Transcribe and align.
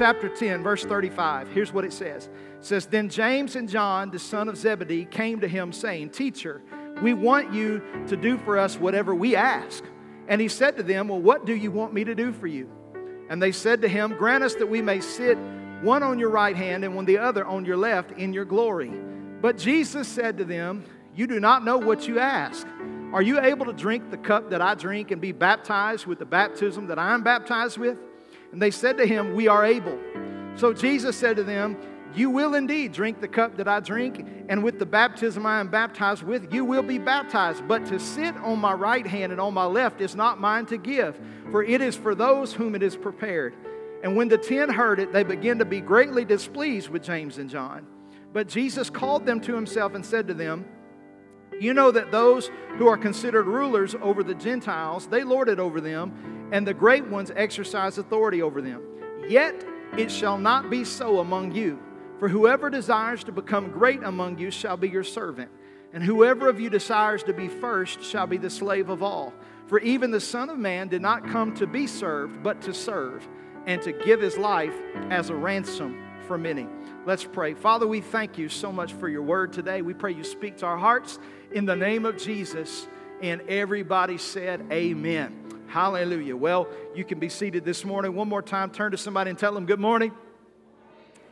Chapter 0.00 0.30
10, 0.30 0.62
verse 0.62 0.82
35. 0.82 1.48
Here's 1.48 1.74
what 1.74 1.84
it 1.84 1.92
says. 1.92 2.30
It 2.58 2.64
says, 2.64 2.86
Then 2.86 3.10
James 3.10 3.54
and 3.54 3.68
John, 3.68 4.10
the 4.10 4.18
son 4.18 4.48
of 4.48 4.56
Zebedee, 4.56 5.04
came 5.04 5.40
to 5.40 5.46
him, 5.46 5.74
saying, 5.74 6.08
Teacher, 6.08 6.62
we 7.02 7.12
want 7.12 7.52
you 7.52 7.82
to 8.06 8.16
do 8.16 8.38
for 8.38 8.56
us 8.56 8.78
whatever 8.78 9.14
we 9.14 9.36
ask. 9.36 9.84
And 10.26 10.40
he 10.40 10.48
said 10.48 10.78
to 10.78 10.82
them, 10.82 11.08
Well, 11.08 11.20
what 11.20 11.44
do 11.44 11.54
you 11.54 11.70
want 11.70 11.92
me 11.92 12.04
to 12.04 12.14
do 12.14 12.32
for 12.32 12.46
you? 12.46 12.70
And 13.28 13.42
they 13.42 13.52
said 13.52 13.82
to 13.82 13.88
him, 13.88 14.16
Grant 14.16 14.42
us 14.42 14.54
that 14.54 14.68
we 14.68 14.80
may 14.80 15.02
sit 15.02 15.36
one 15.82 16.02
on 16.02 16.18
your 16.18 16.30
right 16.30 16.56
hand 16.56 16.82
and 16.82 16.96
one 16.96 17.04
the 17.04 17.18
other 17.18 17.44
on 17.44 17.66
your 17.66 17.76
left 17.76 18.12
in 18.12 18.32
your 18.32 18.46
glory. 18.46 18.88
But 19.42 19.58
Jesus 19.58 20.08
said 20.08 20.38
to 20.38 20.46
them, 20.46 20.82
You 21.14 21.26
do 21.26 21.40
not 21.40 21.62
know 21.62 21.76
what 21.76 22.08
you 22.08 22.18
ask. 22.20 22.66
Are 23.12 23.20
you 23.20 23.38
able 23.38 23.66
to 23.66 23.74
drink 23.74 24.10
the 24.10 24.16
cup 24.16 24.48
that 24.48 24.62
I 24.62 24.76
drink 24.76 25.10
and 25.10 25.20
be 25.20 25.32
baptized 25.32 26.06
with 26.06 26.18
the 26.18 26.24
baptism 26.24 26.86
that 26.86 26.98
I 26.98 27.12
am 27.12 27.22
baptized 27.22 27.76
with? 27.76 27.98
And 28.52 28.60
they 28.60 28.70
said 28.70 28.96
to 28.98 29.06
him, 29.06 29.34
We 29.34 29.48
are 29.48 29.64
able. 29.64 29.98
So 30.56 30.72
Jesus 30.72 31.16
said 31.16 31.36
to 31.36 31.44
them, 31.44 31.76
You 32.14 32.30
will 32.30 32.54
indeed 32.54 32.92
drink 32.92 33.20
the 33.20 33.28
cup 33.28 33.56
that 33.56 33.68
I 33.68 33.80
drink, 33.80 34.26
and 34.48 34.62
with 34.62 34.78
the 34.78 34.86
baptism 34.86 35.46
I 35.46 35.60
am 35.60 35.68
baptized 35.68 36.22
with, 36.22 36.52
you 36.52 36.64
will 36.64 36.82
be 36.82 36.98
baptized. 36.98 37.66
But 37.68 37.86
to 37.86 37.98
sit 37.98 38.36
on 38.38 38.58
my 38.58 38.72
right 38.72 39.06
hand 39.06 39.32
and 39.32 39.40
on 39.40 39.54
my 39.54 39.64
left 39.64 40.00
is 40.00 40.16
not 40.16 40.40
mine 40.40 40.66
to 40.66 40.76
give, 40.76 41.18
for 41.50 41.62
it 41.62 41.80
is 41.80 41.96
for 41.96 42.14
those 42.14 42.52
whom 42.52 42.74
it 42.74 42.82
is 42.82 42.96
prepared. 42.96 43.54
And 44.02 44.16
when 44.16 44.28
the 44.28 44.38
ten 44.38 44.68
heard 44.68 44.98
it, 44.98 45.12
they 45.12 45.24
began 45.24 45.58
to 45.58 45.64
be 45.64 45.80
greatly 45.80 46.24
displeased 46.24 46.88
with 46.88 47.02
James 47.02 47.38
and 47.38 47.50
John. 47.50 47.86
But 48.32 48.48
Jesus 48.48 48.90
called 48.90 49.26
them 49.26 49.40
to 49.42 49.54
himself 49.54 49.94
and 49.94 50.04
said 50.04 50.28
to 50.28 50.34
them, 50.34 50.64
You 51.60 51.74
know 51.74 51.90
that 51.90 52.10
those 52.10 52.50
who 52.78 52.88
are 52.88 52.96
considered 52.96 53.46
rulers 53.46 53.94
over 54.00 54.22
the 54.22 54.34
Gentiles, 54.34 55.06
they 55.06 55.24
lord 55.24 55.48
it 55.48 55.58
over 55.58 55.80
them, 55.80 56.39
and 56.52 56.66
the 56.66 56.74
great 56.74 57.06
ones 57.06 57.30
exercise 57.34 57.98
authority 57.98 58.42
over 58.42 58.60
them. 58.60 58.82
Yet 59.28 59.64
it 59.96 60.10
shall 60.10 60.38
not 60.38 60.70
be 60.70 60.84
so 60.84 61.18
among 61.18 61.52
you. 61.52 61.78
For 62.18 62.28
whoever 62.28 62.68
desires 62.68 63.24
to 63.24 63.32
become 63.32 63.70
great 63.70 64.02
among 64.02 64.38
you 64.38 64.50
shall 64.50 64.76
be 64.76 64.88
your 64.88 65.04
servant, 65.04 65.50
and 65.92 66.02
whoever 66.02 66.48
of 66.48 66.60
you 66.60 66.68
desires 66.68 67.22
to 67.24 67.32
be 67.32 67.48
first 67.48 68.02
shall 68.02 68.26
be 68.26 68.36
the 68.36 68.50
slave 68.50 68.90
of 68.90 69.02
all. 69.02 69.32
For 69.66 69.78
even 69.80 70.10
the 70.10 70.20
Son 70.20 70.50
of 70.50 70.58
Man 70.58 70.88
did 70.88 71.00
not 71.00 71.28
come 71.28 71.54
to 71.54 71.66
be 71.66 71.86
served, 71.86 72.42
but 72.42 72.60
to 72.62 72.74
serve 72.74 73.26
and 73.66 73.80
to 73.82 73.92
give 73.92 74.20
his 74.20 74.36
life 74.36 74.74
as 75.10 75.30
a 75.30 75.34
ransom 75.34 76.02
for 76.26 76.36
many. 76.36 76.66
Let's 77.06 77.24
pray. 77.24 77.54
Father, 77.54 77.86
we 77.86 78.00
thank 78.00 78.36
you 78.36 78.48
so 78.48 78.70
much 78.70 78.92
for 78.92 79.08
your 79.08 79.22
word 79.22 79.52
today. 79.52 79.80
We 79.80 79.94
pray 79.94 80.12
you 80.12 80.24
speak 80.24 80.58
to 80.58 80.66
our 80.66 80.76
hearts 80.76 81.18
in 81.52 81.64
the 81.64 81.76
name 81.76 82.04
of 82.04 82.16
Jesus. 82.18 82.86
And 83.22 83.42
everybody 83.48 84.18
said, 84.18 84.66
Amen. 84.70 85.49
Hallelujah. 85.70 86.36
Well, 86.36 86.66
you 86.96 87.04
can 87.04 87.20
be 87.20 87.28
seated 87.28 87.64
this 87.64 87.84
morning. 87.84 88.16
One 88.16 88.28
more 88.28 88.42
time, 88.42 88.70
turn 88.70 88.90
to 88.90 88.98
somebody 88.98 89.30
and 89.30 89.38
tell 89.38 89.54
them, 89.54 89.66
Good 89.66 89.78
morning. 89.78 90.10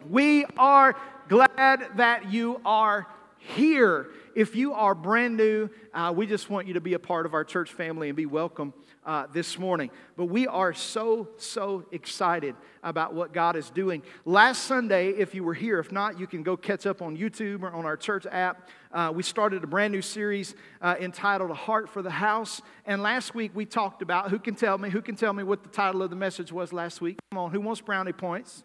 We 0.09 0.45
are 0.57 0.95
glad 1.29 1.97
that 1.97 2.31
you 2.31 2.61
are 2.65 3.09
here. 3.39 4.11
If 4.39 4.55
you 4.55 4.73
are 4.73 4.95
brand 4.95 5.37
new, 5.37 5.69
uh, 5.93 6.13
we 6.15 6.25
just 6.25 6.49
want 6.49 6.69
you 6.69 6.75
to 6.75 6.81
be 6.81 6.95
a 6.95 6.99
part 7.01 7.27
of 7.27 7.35
our 7.35 7.43
church 7.43 7.73
family 7.73 8.09
and 8.09 8.15
be 8.17 8.25
welcome 8.25 8.73
uh, 9.05 9.27
this 9.33 9.59
morning. 9.59 9.91
But 10.17 10.27
we 10.27 10.47
are 10.47 10.73
so, 10.73 11.31
so 11.39 11.87
excited 11.91 12.55
about 12.85 13.15
what 13.15 13.33
God 13.33 13.57
is 13.57 13.69
doing. 13.69 14.01
Last 14.25 14.63
Sunday, 14.63 15.09
if 15.09 15.35
you 15.35 15.43
were 15.43 15.55
here, 15.55 15.81
if 15.81 15.91
not, 15.91 16.21
you 16.21 16.29
can 16.29 16.45
go 16.45 16.57
catch 16.57 16.87
up 16.87 17.03
on 17.03 17.17
YouTube 17.17 17.65
or 17.65 17.73
on 17.73 17.85
our 17.85 17.97
church 17.97 18.27
app. 18.31 18.69
Uh, 18.93 19.13
we 19.13 19.25
started 19.25 19.65
a 19.65 19.67
brand 19.67 19.93
new 19.93 20.03
series 20.03 20.55
uh, 20.83 20.95
entitled 21.01 21.51
A 21.51 21.55
Heart 21.55 21.89
for 21.89 22.01
the 22.01 22.09
House. 22.09 22.63
And 22.87 23.03
last 23.03 23.35
week 23.35 23.51
we 23.57 23.67
talked 23.67 24.03
about 24.03 24.31
who 24.31 24.39
can 24.39 24.55
tell 24.55 24.79
me, 24.79 24.89
who 24.89 25.03
can 25.03 25.17
tell 25.17 25.33
me 25.33 25.43
what 25.43 25.65
the 25.65 25.69
title 25.69 26.01
of 26.01 26.11
the 26.11 26.17
message 26.17 26.53
was 26.53 26.73
last 26.73 27.01
week? 27.01 27.19
Come 27.33 27.39
on, 27.39 27.51
who 27.51 27.61
wants 27.61 27.81
brownie 27.81 28.13
points? 28.13 28.63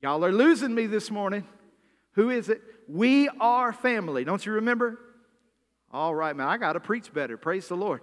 Y'all 0.00 0.24
are 0.24 0.32
losing 0.32 0.74
me 0.74 0.88
this 0.88 1.08
morning. 1.08 1.46
Who 2.14 2.30
is 2.30 2.48
it? 2.48 2.60
We 2.92 3.30
are 3.40 3.72
family. 3.72 4.22
Don't 4.22 4.44
you 4.44 4.52
remember? 4.52 4.98
All 5.92 6.14
right, 6.14 6.36
man, 6.36 6.46
I 6.46 6.58
got 6.58 6.74
to 6.74 6.80
preach 6.80 7.10
better. 7.10 7.38
Praise 7.38 7.66
the 7.66 7.74
Lord. 7.74 8.02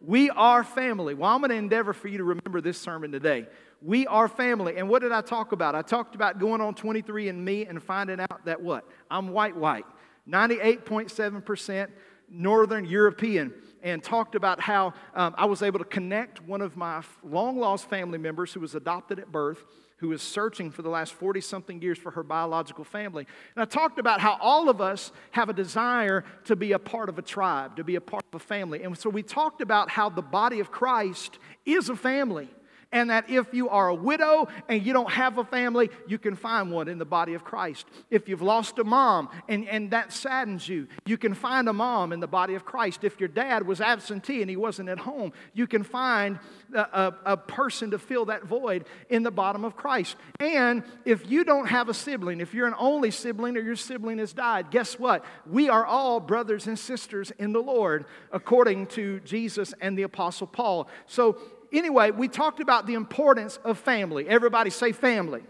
We 0.00 0.30
are 0.30 0.64
family. 0.64 1.12
Well, 1.12 1.30
I'm 1.30 1.40
going 1.40 1.50
to 1.50 1.56
endeavor 1.56 1.92
for 1.92 2.08
you 2.08 2.16
to 2.16 2.24
remember 2.24 2.62
this 2.62 2.78
sermon 2.78 3.12
today. 3.12 3.48
We 3.82 4.06
are 4.06 4.28
family. 4.28 4.78
And 4.78 4.88
what 4.88 5.02
did 5.02 5.12
I 5.12 5.20
talk 5.20 5.52
about? 5.52 5.74
I 5.74 5.82
talked 5.82 6.14
about 6.14 6.38
going 6.38 6.62
on 6.62 6.74
23andMe 6.74 7.68
and 7.68 7.82
finding 7.82 8.18
out 8.18 8.46
that 8.46 8.62
what? 8.62 8.88
I'm 9.10 9.28
white, 9.28 9.54
white. 9.54 9.84
98.7% 10.26 11.88
Northern 12.30 12.86
European. 12.86 13.52
And 13.82 14.02
talked 14.02 14.34
about 14.34 14.58
how 14.58 14.94
um, 15.14 15.34
I 15.36 15.44
was 15.44 15.60
able 15.60 15.80
to 15.80 15.84
connect 15.84 16.42
one 16.42 16.62
of 16.62 16.78
my 16.78 17.02
long 17.22 17.58
lost 17.58 17.90
family 17.90 18.18
members 18.18 18.54
who 18.54 18.60
was 18.60 18.74
adopted 18.74 19.18
at 19.18 19.30
birth 19.30 19.62
who 20.00 20.12
is 20.12 20.22
searching 20.22 20.70
for 20.70 20.82
the 20.82 20.88
last 20.88 21.12
40 21.12 21.40
something 21.40 21.80
years 21.80 21.98
for 21.98 22.10
her 22.12 22.22
biological 22.22 22.84
family. 22.84 23.26
And 23.54 23.62
I 23.62 23.66
talked 23.66 23.98
about 23.98 24.20
how 24.20 24.38
all 24.40 24.68
of 24.68 24.80
us 24.80 25.12
have 25.32 25.48
a 25.48 25.52
desire 25.52 26.24
to 26.44 26.56
be 26.56 26.72
a 26.72 26.78
part 26.78 27.08
of 27.08 27.18
a 27.18 27.22
tribe, 27.22 27.76
to 27.76 27.84
be 27.84 27.96
a 27.96 28.00
part 28.00 28.24
of 28.32 28.40
a 28.40 28.44
family. 28.44 28.82
And 28.82 28.96
so 28.96 29.10
we 29.10 29.22
talked 29.22 29.60
about 29.60 29.90
how 29.90 30.08
the 30.08 30.22
body 30.22 30.60
of 30.60 30.70
Christ 30.70 31.38
is 31.66 31.90
a 31.90 31.96
family 31.96 32.48
and 32.92 33.10
that 33.10 33.30
if 33.30 33.54
you 33.54 33.68
are 33.68 33.88
a 33.88 33.94
widow 33.94 34.48
and 34.68 34.84
you 34.84 34.92
don't 34.92 35.10
have 35.10 35.38
a 35.38 35.44
family, 35.44 35.90
you 36.06 36.18
can 36.18 36.34
find 36.34 36.70
one 36.70 36.88
in 36.88 36.98
the 36.98 37.04
body 37.04 37.34
of 37.34 37.44
Christ. 37.44 37.86
If 38.10 38.28
you've 38.28 38.42
lost 38.42 38.78
a 38.78 38.84
mom 38.84 39.28
and, 39.48 39.68
and 39.68 39.90
that 39.92 40.12
saddens 40.12 40.68
you, 40.68 40.88
you 41.06 41.16
can 41.16 41.34
find 41.34 41.68
a 41.68 41.72
mom 41.72 42.12
in 42.12 42.20
the 42.20 42.26
body 42.26 42.54
of 42.54 42.64
Christ. 42.64 43.04
If 43.04 43.20
your 43.20 43.28
dad 43.28 43.66
was 43.66 43.80
absentee 43.80 44.40
and 44.40 44.50
he 44.50 44.56
wasn't 44.56 44.88
at 44.88 44.98
home, 44.98 45.32
you 45.54 45.66
can 45.66 45.84
find 45.84 46.38
a, 46.74 46.80
a, 46.80 47.14
a 47.26 47.36
person 47.36 47.92
to 47.92 47.98
fill 47.98 48.24
that 48.26 48.44
void 48.44 48.86
in 49.08 49.22
the 49.22 49.30
bottom 49.30 49.64
of 49.64 49.76
Christ. 49.76 50.16
And 50.40 50.82
if 51.04 51.30
you 51.30 51.44
don't 51.44 51.66
have 51.66 51.88
a 51.88 51.94
sibling, 51.94 52.40
if 52.40 52.54
you're 52.54 52.66
an 52.66 52.74
only 52.78 53.10
sibling 53.10 53.56
or 53.56 53.60
your 53.60 53.76
sibling 53.76 54.18
has 54.18 54.32
died, 54.32 54.70
guess 54.70 54.98
what? 54.98 55.24
We 55.46 55.68
are 55.68 55.86
all 55.86 56.18
brothers 56.18 56.66
and 56.66 56.78
sisters 56.78 57.30
in 57.38 57.52
the 57.52 57.62
Lord, 57.62 58.06
according 58.32 58.86
to 58.88 59.20
Jesus 59.20 59.74
and 59.80 59.96
the 59.96 60.02
Apostle 60.02 60.46
Paul. 60.46 60.88
So 61.06 61.38
anyway, 61.72 62.10
we 62.10 62.28
talked 62.28 62.60
about 62.60 62.86
the 62.86 62.94
importance 62.94 63.58
of 63.64 63.78
family. 63.78 64.28
Everybody 64.28 64.70
say 64.70 64.92
family. 64.92 65.42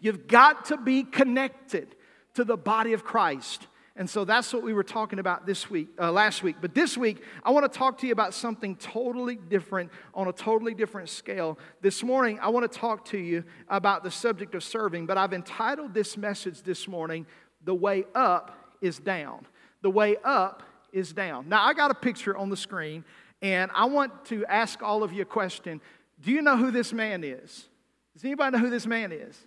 You've 0.00 0.26
got 0.26 0.66
to 0.66 0.76
be 0.76 1.02
connected 1.02 1.94
to 2.34 2.44
the 2.44 2.56
body 2.56 2.92
of 2.92 3.04
Christ. 3.04 3.66
And 3.96 4.08
so 4.08 4.24
that's 4.24 4.52
what 4.54 4.62
we 4.62 4.72
were 4.72 4.84
talking 4.84 5.18
about 5.18 5.44
this 5.44 5.68
week, 5.68 5.88
uh, 5.98 6.10
last 6.10 6.42
week. 6.42 6.56
But 6.60 6.74
this 6.74 6.96
week, 6.96 7.22
I 7.44 7.50
want 7.50 7.70
to 7.70 7.78
talk 7.78 7.98
to 7.98 8.06
you 8.06 8.12
about 8.12 8.32
something 8.32 8.76
totally 8.76 9.36
different 9.36 9.90
on 10.14 10.28
a 10.28 10.32
totally 10.32 10.72
different 10.72 11.10
scale. 11.10 11.58
This 11.82 12.02
morning, 12.02 12.38
I 12.40 12.48
want 12.48 12.70
to 12.70 12.78
talk 12.78 13.04
to 13.06 13.18
you 13.18 13.44
about 13.68 14.02
the 14.02 14.10
subject 14.10 14.54
of 14.54 14.64
serving, 14.64 15.04
but 15.04 15.18
I've 15.18 15.34
entitled 15.34 15.92
this 15.92 16.16
message 16.16 16.62
this 16.62 16.88
morning, 16.88 17.26
The 17.64 17.74
Way 17.74 18.04
Up 18.14 18.56
is 18.80 18.98
Down. 18.98 19.44
The 19.82 19.90
Way 19.90 20.16
Up 20.24 20.62
is 20.92 21.12
Down. 21.12 21.48
Now, 21.48 21.64
I 21.64 21.74
got 21.74 21.90
a 21.90 21.94
picture 21.94 22.34
on 22.34 22.48
the 22.48 22.56
screen, 22.56 23.04
and 23.42 23.70
I 23.74 23.86
want 23.86 24.26
to 24.26 24.44
ask 24.46 24.82
all 24.82 25.02
of 25.02 25.12
you 25.12 25.22
a 25.22 25.26
question. 25.26 25.80
Do 26.20 26.30
you 26.30 26.42
know 26.42 26.56
who 26.56 26.70
this 26.70 26.92
man 26.92 27.24
is? 27.24 27.68
Does 28.14 28.24
anybody 28.24 28.56
know 28.56 28.62
who 28.62 28.70
this 28.70 28.86
man 28.86 29.12
is? 29.12 29.38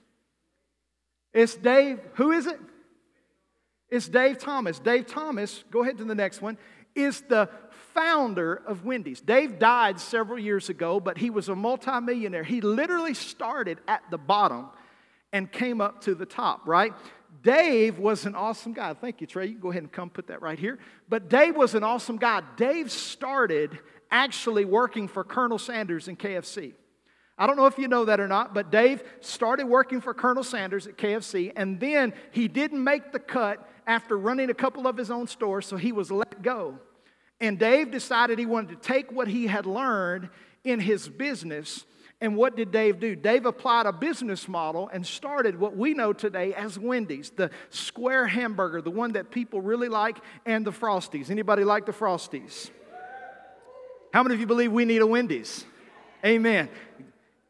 It's 1.33 1.55
Dave. 1.55 1.99
Who 2.15 2.31
is 2.31 2.47
it? 2.47 2.59
It's 3.89 4.07
Dave 4.07 4.39
Thomas. 4.39 4.79
Dave 4.79 5.05
Thomas, 5.05 5.63
go 5.69 5.83
ahead 5.83 5.97
to 5.99 6.03
the 6.03 6.15
next 6.15 6.41
one, 6.41 6.57
is 6.95 7.21
the 7.21 7.49
founder 7.93 8.55
of 8.65 8.85
Wendy's. 8.85 9.21
Dave 9.21 9.59
died 9.59 9.99
several 9.99 10.39
years 10.39 10.69
ago, 10.69 10.99
but 10.99 11.17
he 11.17 11.29
was 11.29 11.49
a 11.49 11.55
multimillionaire. 11.55 12.43
He 12.43 12.61
literally 12.61 13.13
started 13.13 13.79
at 13.87 14.01
the 14.09 14.17
bottom 14.17 14.69
and 15.31 15.51
came 15.51 15.81
up 15.81 16.01
to 16.01 16.15
the 16.15 16.25
top, 16.25 16.67
right? 16.67 16.93
Dave 17.43 17.99
was 17.99 18.25
an 18.25 18.35
awesome 18.35 18.73
guy. 18.73 18.93
Thank 18.93 19.19
you, 19.21 19.27
Trey. 19.27 19.47
You 19.47 19.51
can 19.53 19.61
go 19.61 19.69
ahead 19.71 19.83
and 19.83 19.91
come 19.91 20.09
put 20.09 20.27
that 20.27 20.41
right 20.41 20.57
here. 20.57 20.79
But 21.09 21.29
Dave 21.29 21.55
was 21.55 21.75
an 21.75 21.83
awesome 21.83 22.17
guy. 22.17 22.41
Dave 22.55 22.89
started 22.89 23.77
actually 24.09 24.63
working 24.63 25.07
for 25.07 25.23
Colonel 25.23 25.59
Sanders 25.59 26.07
in 26.07 26.15
KFC. 26.15 26.73
I 27.37 27.47
don't 27.47 27.57
know 27.57 27.65
if 27.65 27.77
you 27.77 27.87
know 27.87 28.05
that 28.05 28.19
or 28.19 28.27
not, 28.27 28.53
but 28.53 28.71
Dave 28.71 29.03
started 29.19 29.65
working 29.65 29.99
for 29.99 30.13
Colonel 30.13 30.43
Sanders 30.43 30.87
at 30.87 30.97
KFC, 30.97 31.51
and 31.55 31.79
then 31.79 32.13
he 32.31 32.47
didn't 32.47 32.83
make 32.83 33.11
the 33.11 33.19
cut 33.19 33.67
after 33.87 34.17
running 34.17 34.49
a 34.49 34.53
couple 34.53 34.87
of 34.87 34.95
his 34.95 35.11
own 35.11 35.27
stores, 35.27 35.65
so 35.65 35.75
he 35.75 35.91
was 35.91 36.11
let 36.11 36.41
go. 36.41 36.79
And 37.41 37.57
Dave 37.57 37.91
decided 37.91 38.39
he 38.39 38.45
wanted 38.45 38.81
to 38.81 38.87
take 38.87 39.11
what 39.11 39.27
he 39.27 39.47
had 39.47 39.65
learned 39.65 40.29
in 40.63 40.79
his 40.79 41.09
business 41.09 41.85
and 42.23 42.37
what 42.37 42.55
did 42.55 42.71
Dave 42.71 43.01
do? 43.01 43.17
Dave 43.17 43.45
applied 43.45 43.85
a 43.85 43.91
business 43.91 44.47
model 44.47 44.89
and 44.93 45.05
started 45.05 45.59
what 45.59 45.75
we 45.75 45.93
know 45.93 46.13
today 46.13 46.53
as 46.53 46.79
Wendy's, 46.79 47.31
the 47.31 47.51
square 47.69 48.25
hamburger, 48.25 48.81
the 48.81 48.89
one 48.89 49.11
that 49.11 49.29
people 49.29 49.59
really 49.59 49.89
like, 49.89 50.19
and 50.45 50.65
the 50.65 50.71
Frosties. 50.71 51.29
Anybody 51.29 51.65
like 51.65 51.85
the 51.85 51.91
Frosties? 51.91 52.69
How 54.13 54.23
many 54.23 54.35
of 54.35 54.39
you 54.39 54.47
believe 54.47 54.71
we 54.71 54.85
need 54.85 55.01
a 55.01 55.05
Wendy's? 55.05 55.65
Amen. 56.25 56.69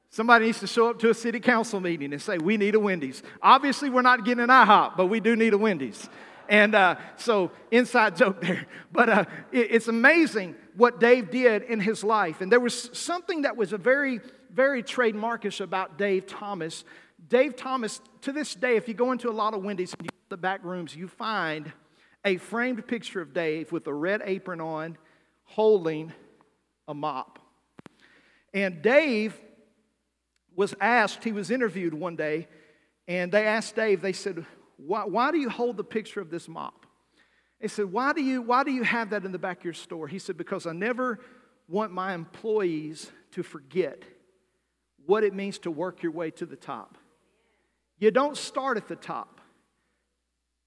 Somebody 0.09 0.47
needs 0.47 0.59
to 0.61 0.67
show 0.67 0.89
up 0.89 0.97
to 1.01 1.11
a 1.11 1.13
city 1.13 1.39
council 1.39 1.79
meeting 1.79 2.11
and 2.11 2.19
say, 2.19 2.39
We 2.39 2.57
need 2.57 2.73
a 2.73 2.79
Wendy's. 2.79 3.21
Obviously, 3.43 3.91
we're 3.91 4.01
not 4.01 4.25
getting 4.25 4.43
an 4.43 4.49
IHOP, 4.49 4.97
but 4.97 5.05
we 5.05 5.19
do 5.19 5.35
need 5.35 5.53
a 5.53 5.57
Wendy's. 5.57 6.09
And 6.49 6.73
uh, 6.73 6.95
so, 7.17 7.51
inside 7.69 8.15
joke 8.15 8.41
there. 8.41 8.65
But 8.91 9.09
uh, 9.09 9.25
it, 9.51 9.67
it's 9.69 9.87
amazing 9.87 10.55
what 10.75 10.99
Dave 10.99 11.29
did 11.29 11.61
in 11.63 11.79
his 11.79 12.03
life. 12.03 12.41
And 12.41 12.51
there 12.51 12.59
was 12.59 12.89
something 12.93 13.43
that 13.43 13.55
was 13.55 13.71
a 13.71 13.77
very 13.77 14.19
very 14.53 14.83
trademarkish 14.83 15.61
about 15.61 15.97
Dave 15.97 16.27
Thomas. 16.27 16.83
Dave 17.27 17.55
Thomas, 17.55 18.01
to 18.21 18.31
this 18.31 18.53
day, 18.53 18.75
if 18.75 18.88
you 18.88 18.94
go 18.94 19.11
into 19.11 19.29
a 19.29 19.31
lot 19.31 19.53
of 19.53 19.63
Wendy's 19.63 19.94
and 19.94 20.03
you 20.03 20.09
the 20.29 20.38
back 20.38 20.63
rooms, 20.63 20.95
you 20.95 21.07
find 21.07 21.71
a 22.25 22.38
framed 22.38 22.88
picture 22.88 23.21
of 23.21 23.33
Dave 23.33 23.71
with 23.71 23.85
a 23.88 23.94
red 23.94 24.21
apron 24.25 24.61
on, 24.61 24.97
holding 25.44 26.11
a 26.88 26.94
mop. 26.94 27.39
And 28.53 28.81
Dave 28.81 29.39
was 30.56 30.73
asked, 30.79 31.23
he 31.23 31.31
was 31.31 31.51
interviewed 31.51 31.94
one 31.94 32.15
day, 32.15 32.47
and 33.07 33.31
they 33.31 33.45
asked 33.45 33.75
Dave, 33.75 34.01
they 34.01 34.13
said, 34.13 34.45
Why, 34.77 35.03
why 35.06 35.31
do 35.31 35.38
you 35.38 35.49
hold 35.49 35.77
the 35.77 35.83
picture 35.83 36.21
of 36.21 36.29
this 36.29 36.47
mop? 36.47 36.85
He 37.59 37.69
said, 37.69 37.94
why 37.94 38.11
do, 38.11 38.21
you, 38.21 38.41
why 38.41 38.65
do 38.65 38.71
you 38.71 38.83
have 38.83 39.11
that 39.11 39.23
in 39.23 39.31
the 39.31 39.39
back 39.39 39.59
of 39.59 39.63
your 39.63 39.73
store? 39.73 40.07
He 40.07 40.19
said, 40.19 40.38
Because 40.38 40.67
I 40.67 40.73
never 40.73 41.19
want 41.67 41.94
my 41.94 42.13
employees 42.13 43.09
to 43.31 43.41
forget 43.41 44.03
what 45.05 45.23
it 45.23 45.33
means 45.33 45.59
to 45.59 45.71
work 45.71 46.03
your 46.03 46.11
way 46.11 46.31
to 46.31 46.45
the 46.45 46.55
top. 46.55 46.97
You 48.00 48.11
don't 48.11 48.38
start 48.38 48.77
at 48.77 48.88
the 48.88 48.95
top, 48.95 49.39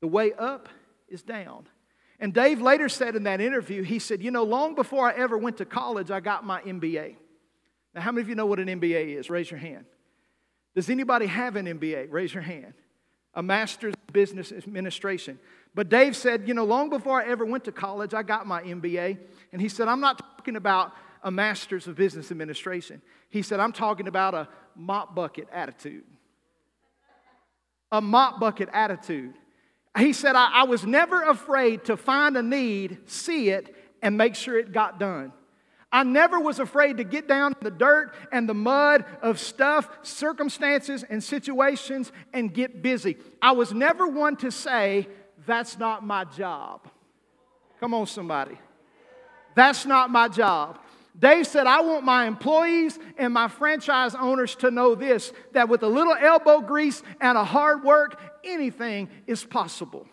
the 0.01 0.07
way 0.07 0.33
up 0.33 0.69
is 1.09 1.23
down. 1.23 1.67
And 2.19 2.33
Dave 2.33 2.63
later 2.63 2.89
said 2.89 3.15
in 3.15 3.25
that 3.25 3.41
interview, 3.41 3.83
he 3.83 3.99
said, 3.99 4.23
You 4.23 4.31
know, 4.31 4.45
long 4.45 4.75
before 4.75 5.07
I 5.07 5.15
ever 5.15 5.37
went 5.37 5.59
to 5.59 5.65
college, 5.65 6.11
I 6.11 6.21
got 6.21 6.45
my 6.45 6.63
MBA. 6.63 7.17
Now, 7.95 8.01
how 8.01 8.13
many 8.13 8.23
of 8.23 8.29
you 8.29 8.35
know 8.35 8.47
what 8.47 8.59
an 8.59 8.69
MBA 8.69 9.19
is? 9.19 9.29
Raise 9.29 9.51
your 9.51 9.61
hand. 9.61 9.85
Does 10.75 10.89
anybody 10.89 11.27
have 11.27 11.57
an 11.57 11.67
MBA? 11.67 12.09
Raise 12.11 12.33
your 12.33 12.43
hand. 12.43 12.75
A 13.35 13.43
master's 13.43 13.95
business 14.13 14.51
administration. 14.51 15.39
But 15.75 15.91
Dave 15.91 16.17
said, 16.17 16.49
You 16.49 16.55
know, 16.55 16.65
long 16.65 16.89
before 16.89 17.21
I 17.21 17.27
ever 17.27 17.45
went 17.45 17.65
to 17.65 17.73
college, 17.73 18.15
I 18.15 18.23
got 18.23 18.47
my 18.47 18.63
MBA. 18.63 19.19
And 19.53 19.61
he 19.61 19.69
said, 19.69 19.89
I'm 19.89 20.01
not 20.01 20.19
talking 20.19 20.57
about 20.57 20.93
a 21.27 21.31
master's 21.31 21.89
of 21.89 21.97
business 21.97 22.31
administration. 22.31 23.03
He 23.31 23.43
said, 23.43 23.59
I'm 23.59 23.73
talking 23.73 24.07
about 24.07 24.33
a 24.33 24.49
mop 24.77 25.17
bucket 25.17 25.49
attitude. 25.53 26.05
A 27.91 28.01
mop 28.01 28.39
bucket 28.39 28.69
attitude. 28.73 29.35
He 29.99 30.13
said, 30.13 30.37
I, 30.37 30.61
I 30.61 30.65
was 30.65 30.87
never 30.87 31.25
afraid 31.25 31.87
to 31.87 31.97
find 31.97 32.37
a 32.37 32.43
need, 32.45 32.99
see 33.07 33.51
it, 33.51 33.75
and 34.03 34.17
make 34.17 34.37
sure 34.37 34.57
it 34.57 34.71
got 34.71 35.01
done. 35.01 35.33
I 35.91 36.05
never 36.05 36.39
was 36.39 36.61
afraid 36.61 36.99
to 36.99 37.05
get 37.05 37.27
down 37.27 37.55
in 37.61 37.65
the 37.65 37.73
dirt 37.73 38.15
and 38.31 38.49
the 38.49 38.55
mud 38.55 39.05
of 39.21 39.41
stuff, 39.41 39.89
circumstances, 40.03 41.03
and 41.03 41.25
situations 41.25 42.13
and 42.33 42.55
get 42.55 42.83
busy. 42.83 43.17
I 43.43 43.51
was 43.51 43.75
never 43.75 44.07
one 44.07 44.37
to 44.37 44.53
say, 44.53 45.09
That's 45.45 45.77
not 45.77 46.07
my 46.07 46.25
job. 46.25 46.89
Come 47.81 47.95
on, 47.95 48.07
somebody. 48.07 48.59
That's 49.57 49.87
not 49.87 50.11
my 50.11 50.29
job. 50.29 50.79
Dave 51.19 51.47
said, 51.47 51.67
I 51.67 51.81
want 51.81 52.05
my 52.05 52.27
employees 52.27 52.99
and 53.17 53.33
my 53.33 53.49
franchise 53.49 54.15
owners 54.15 54.55
to 54.57 54.71
know 54.71 54.95
this 54.95 55.33
that 55.53 55.69
with 55.69 55.83
a 55.83 55.89
little 55.89 56.15
elbow 56.15 56.61
grease 56.61 57.03
and 57.21 57.39
a 57.39 57.45
hard 57.45 57.83
work, 57.83 58.21
anything 58.45 59.09
is 59.27 59.45
possible. 59.45 60.07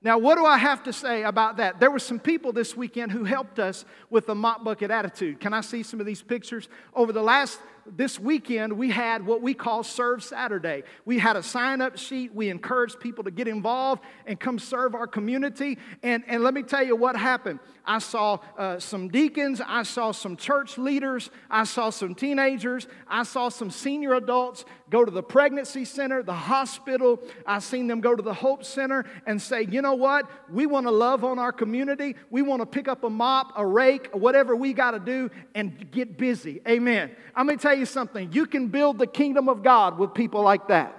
Now, 0.00 0.18
what 0.18 0.36
do 0.36 0.46
I 0.46 0.58
have 0.58 0.84
to 0.84 0.92
say 0.92 1.24
about 1.24 1.56
that? 1.56 1.80
There 1.80 1.90
were 1.90 1.98
some 1.98 2.20
people 2.20 2.52
this 2.52 2.76
weekend 2.76 3.10
who 3.10 3.24
helped 3.24 3.58
us 3.58 3.84
with 4.10 4.26
the 4.26 4.34
mop 4.34 4.62
bucket 4.62 4.92
attitude. 4.92 5.40
Can 5.40 5.52
I 5.52 5.60
see 5.60 5.82
some 5.82 5.98
of 5.98 6.06
these 6.06 6.22
pictures? 6.22 6.68
Over 6.94 7.12
the 7.12 7.22
last 7.22 7.58
this 7.96 8.18
weekend, 8.18 8.72
we 8.72 8.90
had 8.90 9.24
what 9.24 9.42
we 9.42 9.54
call 9.54 9.82
Serve 9.82 10.22
Saturday. 10.22 10.82
We 11.04 11.18
had 11.18 11.36
a 11.36 11.42
sign 11.42 11.80
up 11.80 11.98
sheet. 11.98 12.34
We 12.34 12.48
encouraged 12.48 13.00
people 13.00 13.24
to 13.24 13.30
get 13.30 13.48
involved 13.48 14.02
and 14.26 14.38
come 14.38 14.58
serve 14.58 14.94
our 14.94 15.06
community. 15.06 15.78
And, 16.02 16.24
and 16.26 16.42
let 16.42 16.54
me 16.54 16.62
tell 16.62 16.84
you 16.84 16.96
what 16.96 17.16
happened. 17.16 17.60
I 17.84 18.00
saw 18.00 18.38
uh, 18.58 18.78
some 18.78 19.08
deacons, 19.08 19.62
I 19.66 19.82
saw 19.82 20.12
some 20.12 20.36
church 20.36 20.76
leaders, 20.76 21.30
I 21.50 21.64
saw 21.64 21.88
some 21.88 22.14
teenagers, 22.14 22.86
I 23.08 23.22
saw 23.22 23.48
some 23.48 23.70
senior 23.70 24.12
adults 24.14 24.66
go 24.90 25.04
to 25.04 25.10
the 25.10 25.22
pregnancy 25.22 25.84
center, 25.84 26.22
the 26.22 26.32
hospital. 26.32 27.20
I 27.46 27.58
seen 27.58 27.86
them 27.86 28.00
go 28.00 28.14
to 28.14 28.22
the 28.22 28.34
Hope 28.34 28.64
Center 28.64 29.04
and 29.26 29.40
say, 29.40 29.62
you 29.62 29.82
know 29.82 29.94
what? 29.94 30.30
We 30.50 30.66
want 30.66 30.86
to 30.86 30.90
love 30.90 31.24
on 31.24 31.38
our 31.38 31.52
community. 31.52 32.16
We 32.30 32.42
want 32.42 32.60
to 32.60 32.66
pick 32.66 32.88
up 32.88 33.04
a 33.04 33.10
mop, 33.10 33.52
a 33.56 33.66
rake, 33.66 34.08
whatever 34.12 34.56
we 34.56 34.72
got 34.72 34.92
to 34.92 34.98
do 34.98 35.30
and 35.54 35.90
get 35.90 36.16
busy. 36.18 36.60
Amen. 36.66 37.10
I'm 37.34 37.46
going 37.46 37.58
to 37.58 37.62
tell 37.62 37.76
you 37.76 37.77
something. 37.84 38.32
You 38.32 38.46
can 38.46 38.68
build 38.68 38.98
the 38.98 39.06
kingdom 39.06 39.48
of 39.48 39.62
God 39.62 39.98
with 39.98 40.14
people 40.14 40.42
like 40.42 40.68
that. 40.68 40.94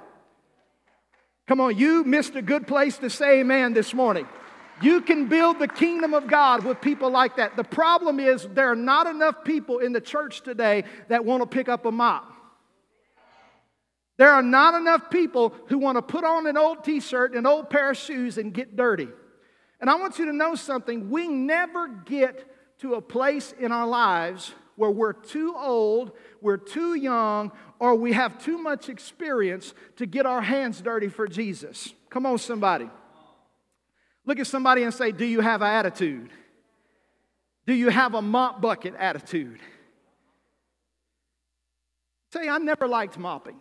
Come 1.48 1.62
on, 1.62 1.78
you 1.78 2.04
missed 2.04 2.36
a 2.36 2.42
good 2.42 2.68
place 2.68 2.98
to 3.00 3.10
say 3.10 3.40
amen 3.40 3.74
this 3.74 3.94
morning. 3.94 4.28
You 4.82 5.02
can 5.02 5.28
build 5.28 5.60
the 5.60 5.68
kingdom 5.68 6.14
of 6.14 6.28
God 6.28 6.64
with 6.64 6.80
people 6.80 7.10
like 7.10 7.38
that. 7.38 7.58
The 7.58 7.64
problem 7.64 8.20
is 8.20 8.48
there 8.54 8.72
are 8.72 8.76
not 8.76 9.08
enough 9.08 9.44
people 9.44 9.80
in 9.80 9.92
the 9.92 10.00
church 10.00 10.42
today 10.42 10.84
that 11.10 11.26
want 11.26 11.42
to 11.42 11.48
pick 11.48 11.68
up 11.68 11.86
a 11.86 11.92
mop. 11.92 12.32
There 14.18 14.32
are 14.32 14.44
not 14.44 14.74
enough 14.74 15.10
people 15.10 15.56
who 15.68 15.78
want 15.78 15.98
to 15.98 16.02
put 16.02 16.24
on 16.24 16.46
an 16.46 16.58
old 16.58 16.84
t 16.84 17.00
shirt, 17.00 17.32
and 17.32 17.40
an 17.40 17.46
old 17.46 17.70
pair 17.70 17.92
of 17.92 17.98
shoes, 17.98 18.38
and 18.38 18.54
get 18.54 18.76
dirty. 18.76 19.08
And 19.82 19.90
I 19.90 19.96
want 19.96 20.20
you 20.20 20.26
to 20.26 20.34
know 20.34 20.56
something. 20.56 21.10
We 21.10 21.28
never 21.28 21.88
get 21.88 22.46
to 22.80 22.96
a 22.96 23.02
place 23.02 23.54
in 23.60 23.72
our 23.72 23.88
lives 23.88 24.54
where 24.80 24.90
we're 24.90 25.12
too 25.12 25.54
old, 25.58 26.14
we're 26.40 26.56
too 26.56 26.96
young, 26.96 27.52
or 27.80 27.96
we 27.96 28.14
have 28.14 28.42
too 28.42 28.58
much 28.58 28.88
experience 28.88 29.74
to 29.98 30.06
get 30.06 30.26
our 30.26 30.42
hands 30.42 30.82
dirty 30.82 31.10
for 31.10 31.28
Jesus. 31.28 31.94
Come 32.10 32.26
on, 32.26 32.38
somebody. 32.38 32.90
Look 34.26 34.40
at 34.40 34.48
somebody 34.48 34.84
and 34.84 34.94
say, 34.94 35.12
Do 35.12 35.26
you 35.26 35.42
have 35.42 35.62
an 35.62 35.68
attitude? 35.68 36.30
Do 37.68 37.74
you 37.74 37.90
have 37.90 38.14
a 38.14 38.22
mop 38.22 38.62
bucket 38.62 38.94
attitude? 38.98 39.60
Say, 42.32 42.48
I 42.48 42.58
never 42.58 42.88
liked 42.88 43.18
mopping. 43.18 43.60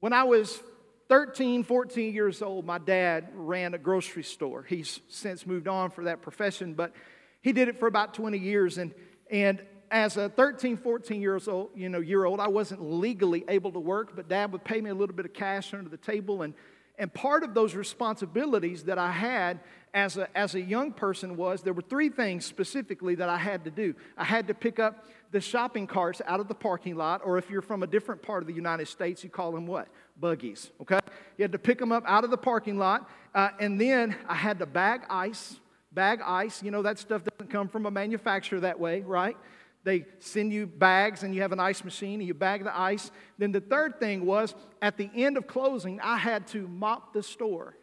When 0.00 0.12
I 0.12 0.24
was 0.24 0.60
13, 1.08 1.64
14 1.64 2.12
years 2.12 2.42
old, 2.42 2.66
my 2.66 2.76
dad 2.76 3.30
ran 3.32 3.72
a 3.72 3.78
grocery 3.78 4.24
store. 4.24 4.62
He's 4.62 5.00
since 5.08 5.46
moved 5.46 5.68
on 5.68 5.90
for 5.90 6.04
that 6.04 6.20
profession, 6.20 6.74
but 6.74 6.92
he 7.40 7.54
did 7.54 7.68
it 7.68 7.78
for 7.78 7.86
about 7.86 8.12
20 8.12 8.36
years. 8.36 8.76
And 8.76 8.92
and 9.30 9.62
as 9.90 10.16
a 10.16 10.28
13, 10.28 10.76
14 10.76 11.20
years 11.20 11.48
old, 11.48 11.70
you 11.74 11.88
know, 11.88 12.00
year 12.00 12.24
old, 12.24 12.40
I 12.40 12.48
wasn't 12.48 12.82
legally 12.82 13.44
able 13.48 13.72
to 13.72 13.80
work, 13.80 14.14
but 14.14 14.28
dad 14.28 14.52
would 14.52 14.64
pay 14.64 14.80
me 14.80 14.90
a 14.90 14.94
little 14.94 15.14
bit 15.14 15.24
of 15.24 15.32
cash 15.32 15.72
under 15.72 15.88
the 15.88 15.96
table. 15.96 16.42
And, 16.42 16.54
and 16.98 17.12
part 17.12 17.42
of 17.42 17.54
those 17.54 17.74
responsibilities 17.74 18.84
that 18.84 18.98
I 18.98 19.12
had 19.12 19.60
as 19.94 20.16
a, 20.16 20.28
as 20.36 20.54
a 20.54 20.60
young 20.60 20.92
person 20.92 21.36
was 21.36 21.62
there 21.62 21.72
were 21.72 21.82
three 21.82 22.08
things 22.08 22.44
specifically 22.44 23.14
that 23.14 23.28
I 23.28 23.38
had 23.38 23.64
to 23.64 23.70
do. 23.70 23.94
I 24.16 24.24
had 24.24 24.48
to 24.48 24.54
pick 24.54 24.78
up 24.78 25.06
the 25.30 25.40
shopping 25.40 25.86
carts 25.86 26.20
out 26.26 26.40
of 26.40 26.48
the 26.48 26.54
parking 26.54 26.96
lot, 26.96 27.22
or 27.24 27.38
if 27.38 27.50
you're 27.50 27.62
from 27.62 27.82
a 27.82 27.86
different 27.86 28.22
part 28.22 28.42
of 28.42 28.46
the 28.46 28.54
United 28.54 28.88
States, 28.88 29.22
you 29.24 29.30
call 29.30 29.52
them 29.52 29.66
what? 29.66 29.88
Buggies, 30.20 30.70
okay? 30.80 30.98
You 31.36 31.42
had 31.42 31.52
to 31.52 31.58
pick 31.58 31.78
them 31.78 31.92
up 31.92 32.02
out 32.06 32.24
of 32.24 32.30
the 32.30 32.36
parking 32.36 32.78
lot, 32.78 33.08
uh, 33.34 33.50
and 33.60 33.80
then 33.80 34.16
I 34.26 34.34
had 34.34 34.58
to 34.58 34.66
bag 34.66 35.02
ice 35.08 35.60
bag 35.92 36.20
ice. 36.24 36.62
You 36.62 36.70
know, 36.70 36.82
that 36.82 36.98
stuff 36.98 37.22
doesn't 37.24 37.50
come 37.50 37.68
from 37.68 37.86
a 37.86 37.90
manufacturer 37.90 38.60
that 38.60 38.78
way, 38.78 39.02
right? 39.02 39.36
They 39.84 40.04
send 40.18 40.52
you 40.52 40.66
bags 40.66 41.22
and 41.22 41.34
you 41.34 41.42
have 41.42 41.52
an 41.52 41.60
ice 41.60 41.84
machine 41.84 42.20
and 42.20 42.26
you 42.26 42.34
bag 42.34 42.64
the 42.64 42.78
ice. 42.78 43.10
Then 43.38 43.52
the 43.52 43.60
third 43.60 43.98
thing 43.98 44.26
was 44.26 44.54
at 44.82 44.96
the 44.96 45.08
end 45.14 45.36
of 45.36 45.46
closing, 45.46 46.00
I 46.00 46.18
had 46.18 46.46
to 46.48 46.66
mop 46.68 47.12
the 47.12 47.22
store. 47.22 47.76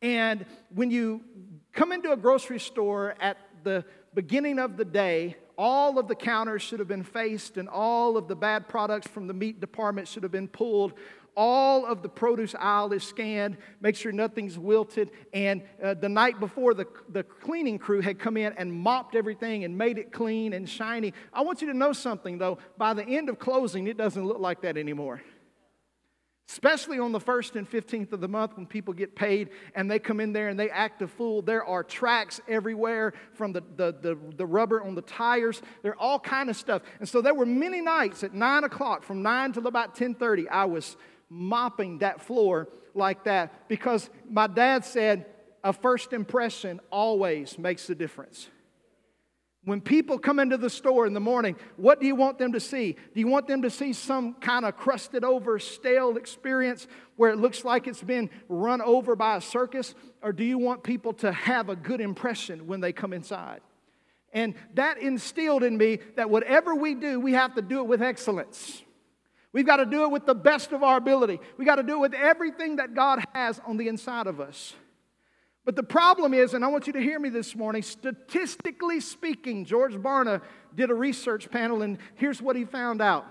And 0.00 0.44
when 0.74 0.90
you 0.90 1.22
come 1.72 1.92
into 1.92 2.10
a 2.10 2.16
grocery 2.16 2.58
store 2.58 3.14
at 3.20 3.36
the 3.62 3.84
beginning 4.14 4.58
of 4.58 4.76
the 4.76 4.84
day, 4.84 5.36
all 5.56 5.98
of 5.98 6.08
the 6.08 6.14
counters 6.14 6.62
should 6.62 6.80
have 6.80 6.88
been 6.88 7.04
faced 7.04 7.56
and 7.56 7.68
all 7.68 8.16
of 8.16 8.26
the 8.26 8.34
bad 8.34 8.68
products 8.68 9.06
from 9.06 9.26
the 9.26 9.34
meat 9.34 9.60
department 9.60 10.08
should 10.08 10.22
have 10.22 10.32
been 10.32 10.48
pulled 10.48 10.94
all 11.36 11.86
of 11.86 12.02
the 12.02 12.08
produce 12.08 12.54
aisle 12.58 12.92
is 12.92 13.02
scanned, 13.02 13.56
make 13.80 13.96
sure 13.96 14.12
nothing's 14.12 14.58
wilted. 14.58 15.10
And 15.32 15.62
uh, 15.82 15.94
the 15.94 16.08
night 16.08 16.40
before, 16.40 16.74
the, 16.74 16.86
the 17.08 17.22
cleaning 17.22 17.78
crew 17.78 18.00
had 18.00 18.18
come 18.18 18.36
in 18.36 18.52
and 18.54 18.72
mopped 18.72 19.14
everything 19.14 19.64
and 19.64 19.76
made 19.76 19.98
it 19.98 20.12
clean 20.12 20.52
and 20.52 20.68
shiny. 20.68 21.14
I 21.32 21.42
want 21.42 21.62
you 21.62 21.68
to 21.68 21.76
know 21.76 21.92
something, 21.92 22.38
though. 22.38 22.58
By 22.76 22.94
the 22.94 23.04
end 23.04 23.28
of 23.28 23.38
closing, 23.38 23.86
it 23.86 23.96
doesn't 23.96 24.24
look 24.24 24.38
like 24.38 24.62
that 24.62 24.76
anymore. 24.76 25.22
Especially 26.48 26.98
on 26.98 27.12
the 27.12 27.18
1st 27.18 27.56
and 27.56 27.70
15th 27.70 28.12
of 28.12 28.20
the 28.20 28.28
month 28.28 28.56
when 28.56 28.66
people 28.66 28.92
get 28.92 29.16
paid 29.16 29.48
and 29.74 29.90
they 29.90 29.98
come 29.98 30.20
in 30.20 30.34
there 30.34 30.48
and 30.48 30.60
they 30.60 30.68
act 30.68 31.00
a 31.00 31.08
fool. 31.08 31.40
There 31.40 31.64
are 31.64 31.82
tracks 31.82 32.42
everywhere 32.46 33.14
from 33.32 33.52
the, 33.52 33.62
the, 33.76 33.96
the, 33.98 34.18
the 34.36 34.44
rubber 34.44 34.82
on 34.82 34.94
the 34.94 35.00
tires. 35.00 35.62
There 35.82 35.92
are 35.92 35.98
all 35.98 36.20
kind 36.20 36.50
of 36.50 36.56
stuff. 36.56 36.82
And 37.00 37.08
so 37.08 37.22
there 37.22 37.32
were 37.32 37.46
many 37.46 37.80
nights 37.80 38.22
at 38.22 38.34
9 38.34 38.64
o'clock, 38.64 39.02
from 39.02 39.22
9 39.22 39.52
till 39.52 39.66
about 39.66 39.96
10.30, 39.96 40.46
I 40.50 40.66
was 40.66 40.96
mopping 41.32 41.98
that 41.98 42.20
floor 42.20 42.68
like 42.94 43.24
that 43.24 43.68
because 43.68 44.10
my 44.28 44.46
dad 44.46 44.84
said 44.84 45.24
a 45.64 45.72
first 45.72 46.12
impression 46.12 46.78
always 46.90 47.58
makes 47.58 47.88
a 47.88 47.94
difference. 47.94 48.48
When 49.64 49.80
people 49.80 50.18
come 50.18 50.40
into 50.40 50.56
the 50.56 50.68
store 50.68 51.06
in 51.06 51.14
the 51.14 51.20
morning, 51.20 51.56
what 51.76 52.00
do 52.00 52.06
you 52.06 52.16
want 52.16 52.38
them 52.38 52.52
to 52.52 52.60
see? 52.60 52.96
Do 53.14 53.20
you 53.20 53.28
want 53.28 53.46
them 53.46 53.62
to 53.62 53.70
see 53.70 53.92
some 53.92 54.34
kind 54.34 54.64
of 54.64 54.76
crusted 54.76 55.22
over, 55.22 55.58
stale 55.60 56.16
experience 56.16 56.88
where 57.16 57.30
it 57.30 57.36
looks 57.36 57.64
like 57.64 57.86
it's 57.86 58.02
been 58.02 58.28
run 58.48 58.82
over 58.82 59.14
by 59.14 59.36
a 59.36 59.40
circus? 59.40 59.94
Or 60.20 60.32
do 60.32 60.42
you 60.42 60.58
want 60.58 60.82
people 60.82 61.12
to 61.14 61.30
have 61.30 61.68
a 61.68 61.76
good 61.76 62.00
impression 62.00 62.66
when 62.66 62.80
they 62.80 62.92
come 62.92 63.12
inside? 63.12 63.60
And 64.32 64.54
that 64.74 64.98
instilled 64.98 65.62
in 65.62 65.76
me 65.78 66.00
that 66.16 66.28
whatever 66.28 66.74
we 66.74 66.94
do, 66.94 67.20
we 67.20 67.34
have 67.34 67.54
to 67.54 67.62
do 67.62 67.78
it 67.78 67.86
with 67.86 68.02
excellence. 68.02 68.82
We've 69.52 69.66
got 69.66 69.76
to 69.76 69.86
do 69.86 70.04
it 70.04 70.10
with 70.10 70.26
the 70.26 70.34
best 70.34 70.72
of 70.72 70.82
our 70.82 70.96
ability. 70.96 71.38
We've 71.58 71.66
got 71.66 71.76
to 71.76 71.82
do 71.82 71.94
it 71.96 72.00
with 72.00 72.14
everything 72.14 72.76
that 72.76 72.94
God 72.94 73.22
has 73.34 73.60
on 73.66 73.76
the 73.76 73.88
inside 73.88 74.26
of 74.26 74.40
us. 74.40 74.74
But 75.64 75.76
the 75.76 75.82
problem 75.82 76.34
is, 76.34 76.54
and 76.54 76.64
I 76.64 76.68
want 76.68 76.86
you 76.86 76.92
to 76.94 77.00
hear 77.00 77.20
me 77.20 77.28
this 77.28 77.54
morning, 77.54 77.82
statistically 77.82 79.00
speaking, 79.00 79.64
George 79.64 79.94
Barna 79.94 80.42
did 80.74 80.90
a 80.90 80.94
research 80.94 81.50
panel, 81.50 81.82
and 81.82 81.98
here's 82.16 82.42
what 82.42 82.56
he 82.56 82.64
found 82.64 83.00
out. 83.00 83.26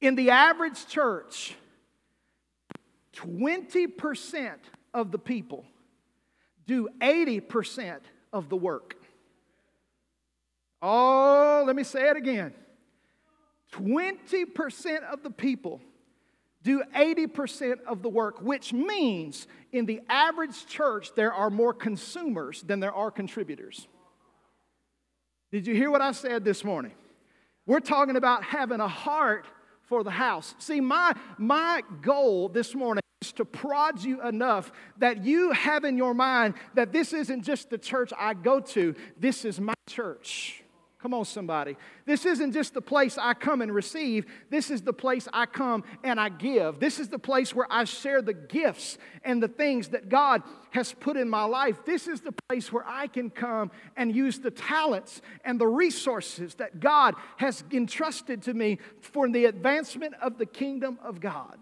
In 0.00 0.14
the 0.14 0.30
average 0.30 0.86
church, 0.86 1.54
20% 3.14 4.54
of 4.92 5.10
the 5.10 5.18
people 5.18 5.64
do 6.66 6.88
80% 7.00 8.00
of 8.32 8.48
the 8.48 8.56
work. 8.56 8.96
Oh, 10.82 11.62
let 11.66 11.76
me 11.76 11.84
say 11.84 12.08
it 12.08 12.16
again. 12.16 12.54
20% 13.72 15.02
of 15.04 15.22
the 15.22 15.30
people 15.30 15.80
do 16.62 16.82
80% 16.94 17.82
of 17.86 18.02
the 18.02 18.08
work, 18.08 18.42
which 18.42 18.72
means 18.72 19.46
in 19.72 19.86
the 19.86 20.00
average 20.08 20.66
church, 20.66 21.14
there 21.14 21.32
are 21.32 21.50
more 21.50 21.72
consumers 21.72 22.62
than 22.62 22.80
there 22.80 22.92
are 22.92 23.10
contributors. 23.10 23.88
Did 25.50 25.66
you 25.66 25.74
hear 25.74 25.90
what 25.90 26.02
I 26.02 26.12
said 26.12 26.44
this 26.44 26.62
morning? 26.64 26.92
We're 27.66 27.80
talking 27.80 28.16
about 28.16 28.44
having 28.44 28.80
a 28.80 28.88
heart 28.88 29.46
for 29.82 30.04
the 30.04 30.10
house. 30.10 30.54
See, 30.58 30.80
my, 30.80 31.14
my 31.38 31.82
goal 32.02 32.48
this 32.48 32.74
morning 32.74 33.02
is 33.22 33.32
to 33.32 33.44
prod 33.44 34.02
you 34.02 34.22
enough 34.22 34.70
that 34.98 35.24
you 35.24 35.52
have 35.52 35.84
in 35.84 35.96
your 35.96 36.14
mind 36.14 36.54
that 36.74 36.92
this 36.92 37.12
isn't 37.12 37.42
just 37.42 37.70
the 37.70 37.78
church 37.78 38.12
I 38.18 38.34
go 38.34 38.60
to, 38.60 38.94
this 39.18 39.44
is 39.44 39.60
my 39.60 39.74
church. 39.88 40.62
Come 41.02 41.14
on, 41.14 41.24
somebody. 41.24 41.78
This 42.04 42.26
isn't 42.26 42.52
just 42.52 42.74
the 42.74 42.82
place 42.82 43.16
I 43.16 43.32
come 43.32 43.62
and 43.62 43.74
receive. 43.74 44.26
This 44.50 44.70
is 44.70 44.82
the 44.82 44.92
place 44.92 45.26
I 45.32 45.46
come 45.46 45.82
and 46.04 46.20
I 46.20 46.28
give. 46.28 46.78
This 46.78 47.00
is 47.00 47.08
the 47.08 47.18
place 47.18 47.54
where 47.54 47.66
I 47.70 47.84
share 47.84 48.20
the 48.20 48.34
gifts 48.34 48.98
and 49.24 49.42
the 49.42 49.48
things 49.48 49.88
that 49.88 50.10
God 50.10 50.42
has 50.72 50.92
put 50.92 51.16
in 51.16 51.26
my 51.26 51.44
life. 51.44 51.86
This 51.86 52.06
is 52.06 52.20
the 52.20 52.34
place 52.48 52.70
where 52.70 52.84
I 52.86 53.06
can 53.06 53.30
come 53.30 53.70
and 53.96 54.14
use 54.14 54.40
the 54.40 54.50
talents 54.50 55.22
and 55.42 55.58
the 55.58 55.66
resources 55.66 56.56
that 56.56 56.80
God 56.80 57.14
has 57.38 57.64
entrusted 57.72 58.42
to 58.42 58.52
me 58.52 58.78
for 59.00 59.26
the 59.26 59.46
advancement 59.46 60.14
of 60.20 60.36
the 60.36 60.46
kingdom 60.46 60.98
of 61.02 61.18
God. 61.18 61.58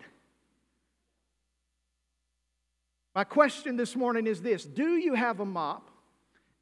My 3.14 3.23
question 3.23 3.76
this 3.76 3.95
morning 3.95 4.26
is 4.26 4.42
this 4.42 4.64
Do 4.64 4.97
you 4.97 5.14
have 5.14 5.38
a 5.38 5.45
mop? 5.45 5.90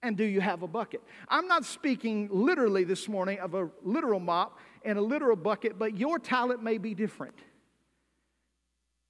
And 0.03 0.17
do 0.17 0.25
you 0.25 0.41
have 0.41 0.63
a 0.63 0.69
bucket? 0.69 1.03
I'm 1.29 1.49
not 1.49 1.65
speaking 1.65 2.29
literally 2.31 2.85
this 2.85 3.09
morning 3.09 3.39
of 3.41 3.55
a 3.55 3.69
literal 3.83 4.21
mop 4.21 4.59
and 4.85 4.99
a 4.99 5.03
literal 5.03 5.37
bucket, 5.37 5.79
but 5.79 5.97
your 5.97 6.19
talent 6.19 6.63
may 6.63 6.79
be 6.79 6.95
different. 6.95 7.35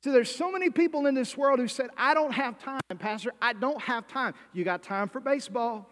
So 0.03 0.13
there's 0.13 0.35
so 0.35 0.53
many 0.53 0.71
people 0.71 1.07
in 1.07 1.15
this 1.15 1.37
world 1.37 1.59
who 1.59 1.69
said, 1.69 1.91
I 1.97 2.15
don't 2.15 2.33
have 2.33 2.59
time, 2.59 2.81
Pastor. 2.99 3.33
I 3.43 3.53
don't 3.53 3.81
have 3.83 4.07
time. 4.07 4.35
You 4.53 4.63
got 4.63 4.83
time 4.83 5.09
for 5.09 5.21
baseball. 5.21 5.91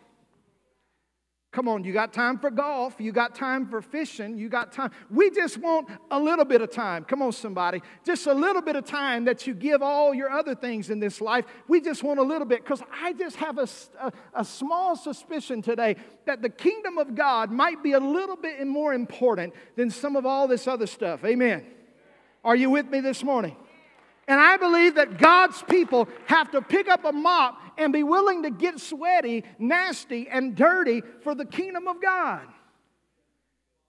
Come 1.55 1.69
on, 1.69 1.85
you 1.85 1.93
got 1.93 2.13
time 2.13 2.37
for 2.37 2.51
golf, 2.51 2.97
you 2.99 3.13
got 3.13 3.33
time 3.33 3.69
for 3.69 3.81
fishing, 3.81 4.37
you 4.37 4.49
got 4.49 4.73
time. 4.73 4.91
We 5.09 5.31
just 5.31 5.57
want 5.59 5.89
a 6.11 6.19
little 6.19 6.45
bit 6.45 6.61
of 6.63 6.73
time. 6.73 7.05
Come 7.05 7.23
on, 7.23 7.31
somebody. 7.31 7.81
Just 8.05 8.27
a 8.27 8.35
little 8.35 8.61
bit 8.61 8.75
of 8.75 8.85
time 8.85 9.25
that 9.27 9.47
you 9.47 9.55
give 9.55 9.81
all 9.81 10.13
your 10.13 10.31
other 10.31 10.57
things 10.57 10.91
in 10.91 10.99
this 10.99 11.21
life. 11.21 11.45
We 11.69 11.81
just 11.81 12.03
want 12.03 12.19
a 12.19 12.25
little 12.25 12.45
bit 12.45 12.65
because 12.65 12.83
I 13.01 13.13
just 13.13 13.37
have 13.37 13.59
a, 13.59 13.69
a, 14.01 14.13
a, 14.35 14.45
small 14.45 14.97
suspicion 14.97 15.63
today 15.63 15.95
that 16.27 16.43
the 16.43 16.49
kingdom 16.49 16.99
of 16.99 17.15
God 17.15 17.53
might 17.53 17.85
be 17.85 17.93
a 17.93 18.01
little 18.01 18.35
bit 18.35 18.67
more 18.67 18.93
important 18.93 19.55
than 19.77 19.93
some 19.93 20.17
of 20.17 20.27
all 20.27 20.49
this 20.49 20.67
other 20.67 20.89
stuff. 20.89 21.25
Amen. 21.25 21.65
Are 22.43 22.57
you 22.57 22.69
with 22.69 22.91
me 22.91 22.99
this 22.99 23.23
morning? 23.23 23.55
And 24.27 24.41
I 24.41 24.57
believe 24.57 24.95
that 24.95 25.19
God's 25.19 25.63
people 25.63 26.09
have 26.27 26.51
to 26.53 26.63
pick 26.63 26.89
up 26.89 27.05
a 27.05 27.13
mop 27.13 27.61
and 27.77 27.93
be 27.93 28.03
willing 28.03 28.43
to 28.45 28.51
get 28.51 28.81
sweaty, 28.81 29.45
nasty, 29.59 30.29
and 30.29 30.55
dirty 30.55 31.03
for 31.23 31.35
the 31.35 31.45
kingdom 31.45 31.89
of 31.89 32.01
God. 32.01 32.47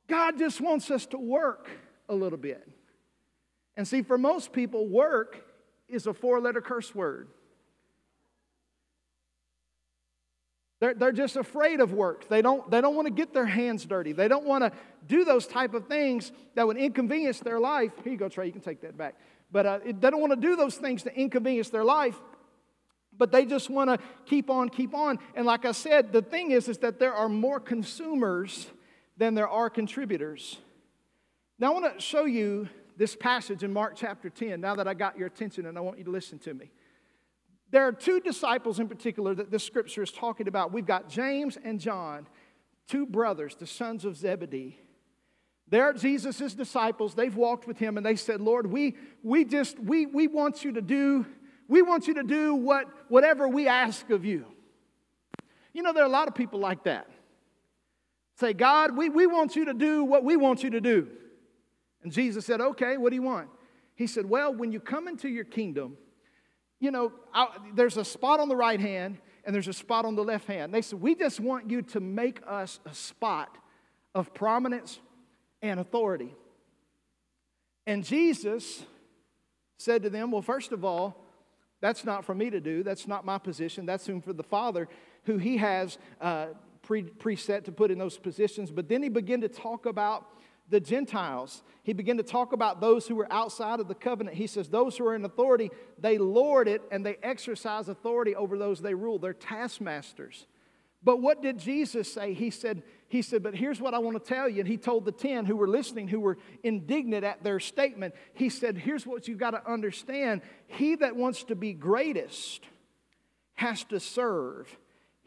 God 0.07 0.37
just 0.37 0.59
wants 0.61 0.91
us 0.91 1.05
to 1.07 1.17
work 1.17 1.69
a 2.09 2.15
little 2.15 2.37
bit. 2.37 2.67
And 3.77 3.87
see, 3.87 4.01
for 4.01 4.17
most 4.17 4.51
people, 4.53 4.87
work 4.87 5.43
is 5.87 6.07
a 6.07 6.13
four 6.13 6.39
letter 6.39 6.61
curse 6.61 6.93
word. 6.93 7.27
They're, 10.81 10.93
they're 10.93 11.11
just 11.13 11.37
afraid 11.37 11.79
of 11.79 11.93
work. 11.93 12.27
They 12.27 12.41
don't, 12.41 12.69
they 12.69 12.81
don't 12.81 12.95
want 12.95 13.07
to 13.07 13.13
get 13.13 13.33
their 13.33 13.45
hands 13.45 13.85
dirty. 13.85 14.11
They 14.11 14.27
don't 14.27 14.45
want 14.45 14.63
to 14.65 14.71
do 15.07 15.23
those 15.23 15.47
type 15.47 15.73
of 15.73 15.87
things 15.87 16.31
that 16.55 16.67
would 16.67 16.77
inconvenience 16.77 17.39
their 17.39 17.59
life. 17.59 17.91
Here 18.03 18.11
you 18.11 18.19
go, 18.19 18.27
Trey, 18.27 18.47
you 18.47 18.51
can 18.51 18.61
take 18.61 18.81
that 18.81 18.97
back. 18.97 19.15
But 19.55 19.65
uh, 19.65 19.79
they 19.85 20.09
don't 20.09 20.19
want 20.19 20.33
to 20.33 20.47
do 20.47 20.57
those 20.57 20.75
things 20.75 21.03
to 21.03 21.17
inconvenience 21.17 21.69
their 21.69 21.85
life. 21.85 22.17
But 23.17 23.31
they 23.31 23.45
just 23.45 23.69
want 23.69 23.89
to 23.89 23.97
keep 24.25 24.49
on, 24.49 24.67
keep 24.67 24.93
on. 24.93 25.17
And 25.33 25.45
like 25.45 25.63
I 25.63 25.71
said, 25.71 26.11
the 26.11 26.21
thing 26.21 26.51
is, 26.51 26.67
is 26.67 26.79
that 26.79 26.99
there 26.99 27.13
are 27.13 27.29
more 27.29 27.61
consumers 27.61 28.67
than 29.15 29.33
there 29.33 29.47
are 29.47 29.69
contributors. 29.69 30.57
Now, 31.57 31.71
I 31.71 31.79
want 31.79 31.95
to 31.95 32.01
show 32.01 32.25
you 32.25 32.67
this 32.97 33.15
passage 33.15 33.63
in 33.63 33.71
Mark 33.71 33.93
chapter 33.95 34.29
10, 34.29 34.59
now 34.59 34.75
that 34.75 34.89
I 34.89 34.93
got 34.93 35.17
your 35.17 35.27
attention 35.27 35.67
and 35.67 35.77
I 35.77 35.81
want 35.81 35.99
you 35.99 36.03
to 36.03 36.11
listen 36.11 36.37
to 36.39 36.53
me. 36.53 36.69
There 37.71 37.87
are 37.87 37.93
two 37.93 38.19
disciples 38.19 38.81
in 38.81 38.89
particular 38.89 39.33
that 39.35 39.51
this 39.51 39.63
scripture 39.63 40.03
is 40.03 40.11
talking 40.11 40.49
about. 40.49 40.73
We've 40.73 40.85
got 40.85 41.07
James 41.07 41.57
and 41.63 41.79
John, 41.79 42.27
two 42.89 43.05
brothers, 43.05 43.55
the 43.55 43.67
sons 43.67 44.03
of 44.03 44.17
Zebedee. 44.17 44.81
They're 45.67 45.93
Jesus' 45.93 46.53
disciples. 46.53 47.15
They've 47.15 47.35
walked 47.35 47.67
with 47.67 47.77
him 47.77 47.97
and 47.97 48.05
they 48.05 48.15
said, 48.15 48.39
Lord, 48.39 48.67
we, 48.67 48.95
we 49.23 49.45
just, 49.45 49.79
we, 49.79 50.05
we 50.05 50.27
want 50.27 50.63
you 50.63 50.73
to 50.73 50.81
do, 50.81 51.25
we 51.67 51.81
want 51.81 52.07
you 52.07 52.15
to 52.15 52.23
do 52.23 52.53
what, 52.53 52.87
whatever 53.09 53.47
we 53.47 53.67
ask 53.67 54.09
of 54.11 54.25
you. 54.25 54.45
You 55.73 55.81
know, 55.81 55.91
there 55.91 56.03
are 56.03 56.07
a 56.07 56.11
lot 56.11 56.27
of 56.27 56.35
people 56.35 56.59
like 56.59 56.83
that. 56.83 57.07
Say, 58.39 58.53
God, 58.53 58.95
we, 58.95 59.09
we 59.09 59.27
want 59.27 59.55
you 59.55 59.65
to 59.65 59.73
do 59.73 60.03
what 60.03 60.23
we 60.23 60.37
want 60.37 60.63
you 60.63 60.69
to 60.71 60.81
do. 60.81 61.07
And 62.03 62.11
Jesus 62.11 62.45
said, 62.45 62.61
Okay, 62.61 62.97
what 62.97 63.09
do 63.09 63.15
you 63.15 63.23
want? 63.23 63.49
He 63.95 64.07
said, 64.07 64.29
Well, 64.29 64.53
when 64.53 64.71
you 64.71 64.79
come 64.79 65.07
into 65.07 65.29
your 65.29 65.45
kingdom, 65.45 65.97
you 66.79 66.91
know, 66.91 67.13
I, 67.33 67.47
there's 67.73 67.97
a 67.97 68.05
spot 68.05 68.39
on 68.39 68.49
the 68.49 68.55
right 68.55 68.79
hand 68.79 69.17
and 69.45 69.55
there's 69.55 69.67
a 69.67 69.73
spot 69.73 70.05
on 70.05 70.15
the 70.15 70.23
left 70.23 70.47
hand. 70.47 70.73
They 70.73 70.81
said, 70.81 71.01
We 71.01 71.15
just 71.15 71.39
want 71.39 71.69
you 71.71 71.81
to 71.81 71.99
make 71.99 72.41
us 72.45 72.79
a 72.85 72.93
spot 72.93 73.57
of 74.13 74.33
prominence 74.33 74.99
and 75.69 75.79
authority. 75.79 76.33
And 77.87 78.03
Jesus 78.03 78.83
said 79.77 80.03
to 80.03 80.09
them, 80.09 80.31
Well, 80.31 80.41
first 80.41 80.71
of 80.71 80.83
all, 80.83 81.21
that's 81.81 82.05
not 82.05 82.25
for 82.25 82.33
me 82.33 82.49
to 82.49 82.59
do. 82.59 82.83
That's 82.83 83.07
not 83.07 83.25
my 83.25 83.37
position. 83.37 83.85
That's 83.85 84.09
for 84.23 84.33
the 84.33 84.43
Father, 84.43 84.87
who 85.25 85.37
He 85.37 85.57
has 85.57 85.97
uh, 86.21 86.47
pre- 86.81 87.03
preset 87.03 87.65
to 87.65 87.71
put 87.71 87.91
in 87.91 87.97
those 87.97 88.17
positions. 88.17 88.71
But 88.71 88.89
then 88.89 89.03
He 89.03 89.09
began 89.09 89.41
to 89.41 89.49
talk 89.49 89.85
about 89.85 90.27
the 90.69 90.79
Gentiles. 90.79 91.61
He 91.83 91.93
began 91.93 92.17
to 92.17 92.23
talk 92.23 92.53
about 92.53 92.81
those 92.81 93.07
who 93.07 93.15
were 93.15 93.31
outside 93.31 93.79
of 93.79 93.87
the 93.87 93.93
covenant. 93.95 94.35
He 94.35 94.47
says, 94.47 94.69
Those 94.69 94.97
who 94.97 95.05
are 95.05 95.15
in 95.15 95.25
authority, 95.25 95.69
they 95.99 96.17
lord 96.17 96.67
it 96.67 96.81
and 96.91 97.05
they 97.05 97.17
exercise 97.21 97.87
authority 97.87 98.35
over 98.35 98.57
those 98.57 98.81
they 98.81 98.93
rule. 98.93 99.19
They're 99.19 99.33
taskmasters. 99.33 100.47
But 101.05 101.21
what 101.21 101.43
did 101.43 101.59
Jesus 101.59 102.11
say? 102.11 102.33
He 102.33 102.49
said, 102.49 102.81
he 103.07 103.21
said, 103.21 103.43
But 103.43 103.53
here's 103.53 103.79
what 103.79 103.93
I 103.93 103.99
want 103.99 104.21
to 104.21 104.33
tell 104.33 104.49
you. 104.49 104.61
And 104.61 104.67
he 104.67 104.77
told 104.77 105.05
the 105.05 105.11
10 105.11 105.45
who 105.45 105.55
were 105.55 105.67
listening, 105.67 106.07
who 106.07 106.19
were 106.19 106.39
indignant 106.63 107.23
at 107.23 107.43
their 107.43 107.59
statement, 107.59 108.15
he 108.33 108.49
said, 108.49 108.75
Here's 108.75 109.05
what 109.05 109.27
you've 109.27 109.37
got 109.37 109.51
to 109.51 109.71
understand. 109.71 110.41
He 110.67 110.95
that 110.95 111.15
wants 111.15 111.43
to 111.45 111.55
be 111.55 111.73
greatest 111.73 112.65
has 113.53 113.83
to 113.85 113.99
serve. 113.99 114.75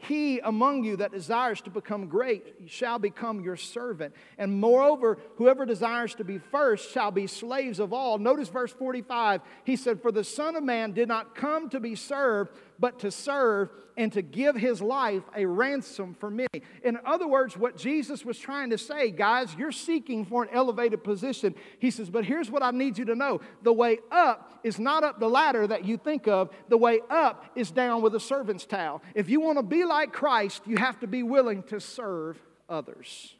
He 0.01 0.39
among 0.39 0.85
you 0.85 0.97
that 0.97 1.11
desires 1.11 1.61
to 1.63 1.71
become 1.71 2.07
great 2.07 2.55
shall 2.67 3.01
become 3.01 3.41
your 3.41 3.57
servant. 3.57 4.15
And 4.39 4.61
moreover, 4.61 5.19
whoever 5.37 5.67
desires 5.67 6.15
to 6.17 6.25
be 6.25 6.39
first 6.39 6.93
shall 6.93 7.11
be 7.11 7.27
slaves 7.27 7.81
of 7.81 7.93
all. 7.93 8.19
Notice 8.19 8.49
verse 8.49 8.73
45. 8.73 9.41
He 9.65 9.75
said, 9.75 10.01
For 10.01 10.13
the 10.13 10.23
Son 10.23 10.55
of 10.55 10.63
Man 10.63 10.93
did 10.93 11.09
not 11.09 11.35
come 11.35 11.69
to 11.71 11.81
be 11.81 11.97
served, 11.97 12.53
but 12.79 13.01
to 13.01 13.11
serve 13.11 13.71
and 13.97 14.13
to 14.13 14.23
give 14.23 14.55
his 14.55 14.81
life 14.81 15.25
a 15.35 15.45
ransom 15.45 16.15
for 16.15 16.31
many. 16.31 16.63
In 16.85 16.99
other 17.05 17.27
words, 17.27 17.57
what 17.57 17.77
Jesus 17.77 18.25
was 18.25 18.39
trying 18.39 18.71
to 18.71 18.79
say, 18.79 19.11
guys, 19.11 19.55
you're 19.57 19.73
seeking 19.73 20.25
for 20.25 20.45
an 20.45 20.49
elevated 20.53 21.03
position. 21.03 21.55
He 21.81 21.91
says, 21.91 22.09
But 22.09 22.25
here's 22.25 22.51
what 22.51 22.63
I 22.63 22.71
need 22.71 22.97
you 22.97 23.05
to 23.07 23.17
know 23.17 23.41
the 23.63 23.73
way 23.73 23.99
up 24.13 24.61
is 24.63 24.79
not 24.79 25.03
up 25.03 25.19
the 25.19 25.29
ladder 25.29 25.67
that 25.67 25.85
you 25.85 25.97
think 25.97 26.29
of, 26.29 26.51
the 26.69 26.79
way 26.79 27.01
up 27.11 27.45
is 27.57 27.71
down 27.73 28.01
with 28.01 28.15
a 28.15 28.21
servant's 28.21 28.67
towel. 28.67 29.03
If 29.15 29.29
you 29.29 29.41
want 29.41 29.59
to 29.59 29.65
be 29.65 29.85
like 29.85 30.13
Christ, 30.13 30.63
you 30.67 30.77
have 30.77 31.01
to 31.01 31.09
be 31.09 31.25
willing 31.25 31.65
to 31.65 31.81
serve 31.81 32.39
others. 32.69 33.35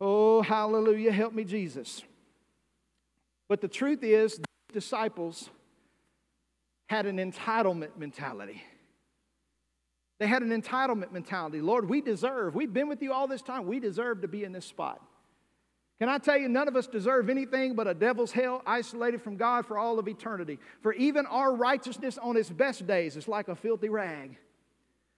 Oh, 0.00 0.42
hallelujah. 0.42 1.12
Help 1.12 1.32
me, 1.32 1.44
Jesus. 1.44 2.02
But 3.48 3.60
the 3.60 3.68
truth 3.68 4.02
is, 4.02 4.40
disciples 4.72 5.50
had 6.92 7.06
an 7.06 7.16
entitlement 7.16 7.96
mentality. 7.96 8.62
They 10.20 10.26
had 10.26 10.42
an 10.42 10.50
entitlement 10.50 11.10
mentality. 11.10 11.62
Lord, 11.62 11.88
we 11.88 12.02
deserve, 12.02 12.54
we've 12.54 12.74
been 12.74 12.86
with 12.86 13.00
you 13.00 13.14
all 13.14 13.26
this 13.26 13.40
time, 13.40 13.66
we 13.66 13.80
deserve 13.80 14.20
to 14.20 14.28
be 14.28 14.44
in 14.44 14.52
this 14.52 14.66
spot. 14.66 15.00
Can 15.98 16.10
I 16.10 16.18
tell 16.18 16.36
you, 16.36 16.50
none 16.50 16.68
of 16.68 16.76
us 16.76 16.86
deserve 16.86 17.30
anything 17.30 17.74
but 17.74 17.88
a 17.88 17.94
devil's 17.94 18.30
hell 18.30 18.60
isolated 18.66 19.22
from 19.22 19.38
God 19.38 19.64
for 19.64 19.78
all 19.78 19.98
of 19.98 20.06
eternity. 20.06 20.58
For 20.82 20.92
even 20.92 21.24
our 21.24 21.54
righteousness 21.56 22.18
on 22.18 22.36
its 22.36 22.50
best 22.50 22.86
days 22.86 23.16
is 23.16 23.26
like 23.26 23.48
a 23.48 23.56
filthy 23.56 23.88
rag. 23.88 24.36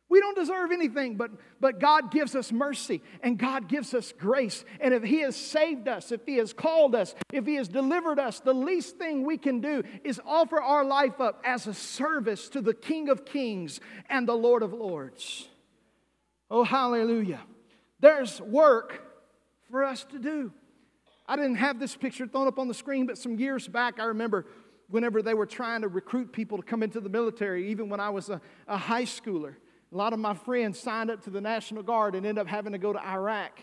We 0.09 0.21
don't 0.21 0.37
deserve 0.37 0.71
anything, 0.71 1.17
but, 1.17 1.31
but 1.61 1.81
God 1.81 2.11
gives 2.11 2.35
us 2.35 2.53
mercy 2.53 3.03
and 3.23 3.39
God 3.39 3.69
gives 3.69 3.95
us 3.95 4.13
grace. 4.13 4.65
And 4.81 4.93
if 4.93 5.03
He 5.03 5.21
has 5.21 5.35
saved 5.35 5.89
us, 5.89 6.13
if 6.13 6.21
He 6.27 6.37
has 6.37 6.53
called 6.53 6.95
us, 6.95 7.15
if 7.33 7.47
He 7.47 7.55
has 7.55 7.69
delivered 7.69 8.19
us, 8.19 8.41
the 8.41 8.53
least 8.53 8.99
thing 8.99 9.25
we 9.25 9.39
can 9.39 9.61
do 9.61 9.83
is 10.05 10.21
offer 10.27 10.61
our 10.61 10.85
life 10.85 11.21
up 11.21 11.43
as 11.45 11.67
a 11.67 11.75
service 11.75 12.49
to 12.51 12.61
the 12.61 12.75
King 12.75 13.09
of 13.09 13.25
Kings 13.25 13.81
and 14.09 14.29
the 14.29 14.35
Lord 14.35 14.63
of 14.63 14.73
Lords. 14.73 15.49
Oh, 16.51 16.65
hallelujah. 16.65 17.41
There's 18.01 18.41
work 18.41 19.03
for 19.71 19.83
us 19.83 20.05
to 20.05 20.19
do. 20.19 20.53
I 21.27 21.37
didn't 21.37 21.57
have 21.57 21.81
this 21.81 21.97
picture 21.97 22.27
thrown 22.27 22.47
up 22.47 22.59
on 22.59 22.69
the 22.69 22.75
screen, 22.75 23.07
but 23.07 23.17
some 23.17 23.39
years 23.39 23.67
back, 23.67 23.99
I 23.99 24.05
remember 24.05 24.47
whenever 24.89 25.23
they 25.23 25.33
were 25.33 25.47
trying 25.47 25.81
to 25.81 25.89
recruit 25.89 26.33
people 26.33 26.59
to 26.59 26.63
come 26.63 26.83
into 26.83 27.01
the 27.01 27.09
military, 27.09 27.71
even 27.71 27.89
when 27.89 28.01
I 28.01 28.11
was 28.11 28.29
a, 28.29 28.41
a 28.69 28.77
high 28.77 29.05
schooler. 29.05 29.57
A 29.95 29.97
lot 29.97 30.13
of 30.13 30.19
my 30.19 30.35
friends 30.35 30.81
signed 30.81 31.09
up 31.09 31.23
to 31.23 31.31
the 31.31 31.41
National 31.41 31.85
Guard 31.85 32.17
and 32.17 32.27
ended 32.27 32.43
up 32.43 32.49
having 32.49 32.73
to 32.73 32.79
go 32.79 32.93
to 32.93 32.99
Iraq. 32.99 33.61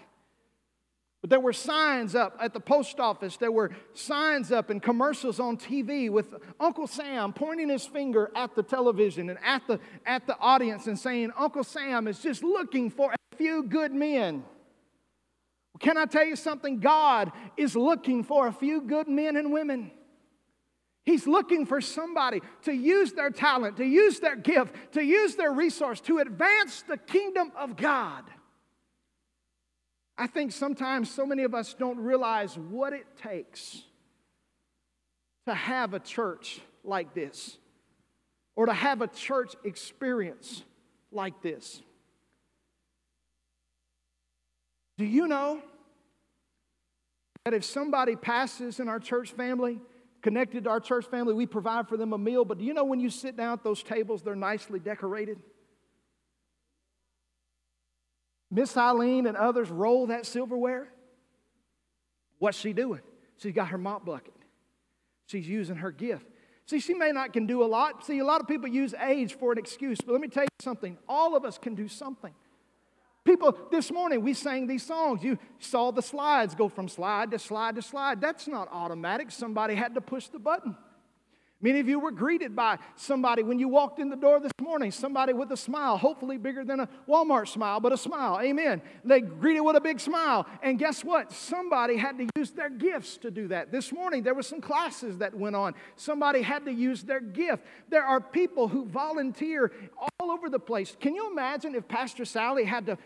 But 1.20 1.30
there 1.30 1.42
were 1.42 1.52
signs 1.52 2.16
up 2.16 2.38
at 2.40 2.54
the 2.54 2.60
post 2.62 3.02
office. 3.02 3.36
There 3.36 3.52
were 3.52 3.72
signs 3.94 4.50
up 4.50 4.70
and 4.70 4.82
commercials 4.82 5.42
on 5.42 5.58
TV 5.58 6.10
with 6.10 6.34
Uncle 6.58 6.88
Sam 6.88 7.34
pointing 7.34 7.68
his 7.68 7.86
finger 7.86 8.32
at 8.34 8.56
the 8.56 8.64
television 8.64 9.30
and 9.30 9.40
at 9.44 9.68
the, 9.68 9.80
at 10.06 10.26
the 10.26 10.38
audience 10.40 10.88
and 10.88 10.98
saying, 10.98 11.32
Uncle 11.38 11.66
Sam 11.66 12.08
is 12.08 12.20
just 12.20 12.44
looking 12.44 12.90
for 12.90 13.12
a 13.12 13.36
few 13.36 13.64
good 13.64 13.92
men. 13.92 14.46
Can 15.80 15.98
I 15.98 16.06
tell 16.06 16.26
you 16.26 16.38
something? 16.38 16.80
God 16.80 17.34
is 17.58 17.76
looking 17.76 18.24
for 18.24 18.48
a 18.48 18.54
few 18.54 18.82
good 18.82 19.10
men 19.10 19.36
and 19.36 19.52
women. 19.52 19.92
He's 21.04 21.26
looking 21.26 21.66
for 21.66 21.82
somebody 21.82 22.42
to 22.64 22.74
use 22.74 23.14
their 23.14 23.32
talent, 23.32 23.78
to 23.78 23.86
use 23.86 24.20
their 24.20 24.36
gift, 24.36 24.94
to 24.94 25.04
use 25.04 25.36
their 25.36 25.52
resource 25.52 26.00
to 26.02 26.20
advance 26.20 26.84
the 26.84 26.98
kingdom 26.98 27.52
of 27.56 27.76
God. 27.76 28.24
I 30.18 30.28
think 30.28 30.52
sometimes 30.52 31.10
so 31.10 31.26
many 31.26 31.44
of 31.44 31.56
us 31.56 31.74
don't 31.74 31.98
realize 31.98 32.56
what 32.56 32.94
it 32.94 33.06
takes 33.18 33.82
to 35.48 35.54
have 35.56 35.96
a 35.96 36.00
church 36.00 36.62
like 36.84 37.16
this 37.16 37.58
or 38.56 38.68
to 38.68 38.74
have 38.74 39.02
a 39.02 39.08
church 39.08 39.56
experience 39.64 40.64
like 41.12 41.42
this. 41.42 41.82
Do 45.00 45.06
you 45.06 45.28
know 45.28 45.62
that 47.46 47.56
if 47.56 47.66
somebody 47.66 48.16
passes 48.16 48.80
in 48.80 48.88
our 48.88 49.00
church 49.00 49.32
family, 49.32 49.82
connected 50.22 50.66
to 50.66 50.70
our 50.70 50.80
church 50.80 51.06
family, 51.06 51.34
we 51.34 51.46
provide 51.46 51.88
for 51.88 51.98
them 51.98 52.14
a 52.14 52.18
meal. 52.18 52.46
But 52.46 52.60
do 52.60 52.66
you 52.66 52.74
know 52.74 52.84
when 52.84 53.00
you 53.00 53.10
sit 53.10 53.36
down 53.36 53.54
at 53.54 53.64
those 53.64 53.84
tables, 53.84 54.22
they're 54.22 54.36
nicely 54.36 54.80
decorated? 54.80 55.40
Miss 58.50 58.76
Eileen 58.76 59.28
and 59.28 59.38
others 59.38 59.70
roll 59.70 60.08
that 60.08 60.26
silverware. 60.26 60.90
What's 62.40 62.58
she 62.58 62.74
doing? 62.74 63.02
She's 63.38 63.54
got 63.54 63.70
her 63.70 63.78
mop 63.78 64.06
bucket. 64.06 64.34
She's 65.26 65.48
using 65.48 65.78
her 65.78 65.92
gift. 65.92 66.28
See, 66.66 66.80
she 66.80 66.94
may 66.94 67.12
not 67.12 67.34
can 67.34 67.48
do 67.48 67.64
a 67.64 67.66
lot. 67.66 68.06
See, 68.06 68.20
a 68.20 68.26
lot 68.26 68.42
of 68.42 68.48
people 68.48 68.68
use 68.68 68.94
age 69.02 69.38
for 69.38 69.52
an 69.52 69.58
excuse, 69.58 69.98
but 70.06 70.12
let 70.12 70.22
me 70.22 70.28
tell 70.28 70.44
you 70.44 70.50
something. 70.60 70.98
All 71.08 71.36
of 71.36 71.46
us 71.46 71.58
can 71.58 71.76
do 71.76 71.88
something. 71.88 72.34
People, 73.24 73.56
this 73.70 73.92
morning 73.92 74.24
we 74.24 74.34
sang 74.34 74.66
these 74.66 74.84
songs. 74.84 75.24
You 75.24 75.38
saw 75.60 75.92
the 75.92 76.02
slides 76.02 76.56
go 76.56 76.70
from 76.70 76.88
slide 76.88 77.32
to 77.32 77.40
slide 77.40 77.76
to 77.76 77.82
slide. 77.82 78.20
That's 78.20 78.48
not 78.48 78.68
automatic. 78.72 79.30
Somebody 79.30 79.76
had 79.76 79.94
to 79.94 80.02
push 80.02 80.28
the 80.28 80.40
button. 80.40 80.76
Many 81.64 81.80
of 81.80 81.88
you 81.88 82.00
were 82.00 82.12
greeted 82.12 82.56
by 82.56 82.80
somebody 82.96 83.44
when 83.44 83.60
you 83.60 83.68
walked 83.68 84.00
in 84.00 84.10
the 84.10 84.16
door 84.16 84.40
this 84.40 84.52
morning, 84.60 84.90
somebody 84.90 85.32
with 85.32 85.52
a 85.52 85.58
smile, 85.58 85.96
hopefully 85.96 86.38
bigger 86.38 86.64
than 86.64 86.80
a 86.80 86.90
Walmart 87.08 87.48
smile, 87.48 87.80
but 87.80 87.94
a 87.94 87.98
smile. 87.98 88.40
Amen. 88.42 88.82
They 89.06 89.22
greeted 89.22 89.62
with 89.62 89.76
a 89.76 89.82
big 89.82 90.00
smile. 90.00 90.48
And 90.64 90.80
guess 90.80 91.04
what? 91.04 91.32
Somebody 91.32 91.98
had 91.98 92.18
to 92.18 92.28
use 92.36 92.50
their 92.50 92.70
gifts 92.70 93.18
to 93.18 93.30
do 93.30 93.48
that. 93.50 93.72
This 93.72 93.92
morning, 93.92 94.24
there 94.24 94.34
were 94.34 94.42
some 94.42 94.60
classes 94.60 95.20
that 95.20 95.36
went 95.36 95.56
on. 95.56 95.76
Somebody 95.96 96.42
had 96.42 96.66
to 96.66 96.74
use 96.74 97.04
their 97.04 97.22
gift. 97.22 97.64
There 97.90 98.04
are 98.04 98.20
people 98.20 98.68
who 98.68 98.86
volunteer 98.86 99.72
all 100.20 100.32
over 100.32 100.50
the 100.50 100.60
place. 100.60 100.98
Can 101.00 101.14
you 101.14 101.30
imagine 101.30 101.76
if 101.76 101.88
Pastor 101.88 102.26
Sally 102.26 102.64
had 102.64 102.88
to 102.88 102.98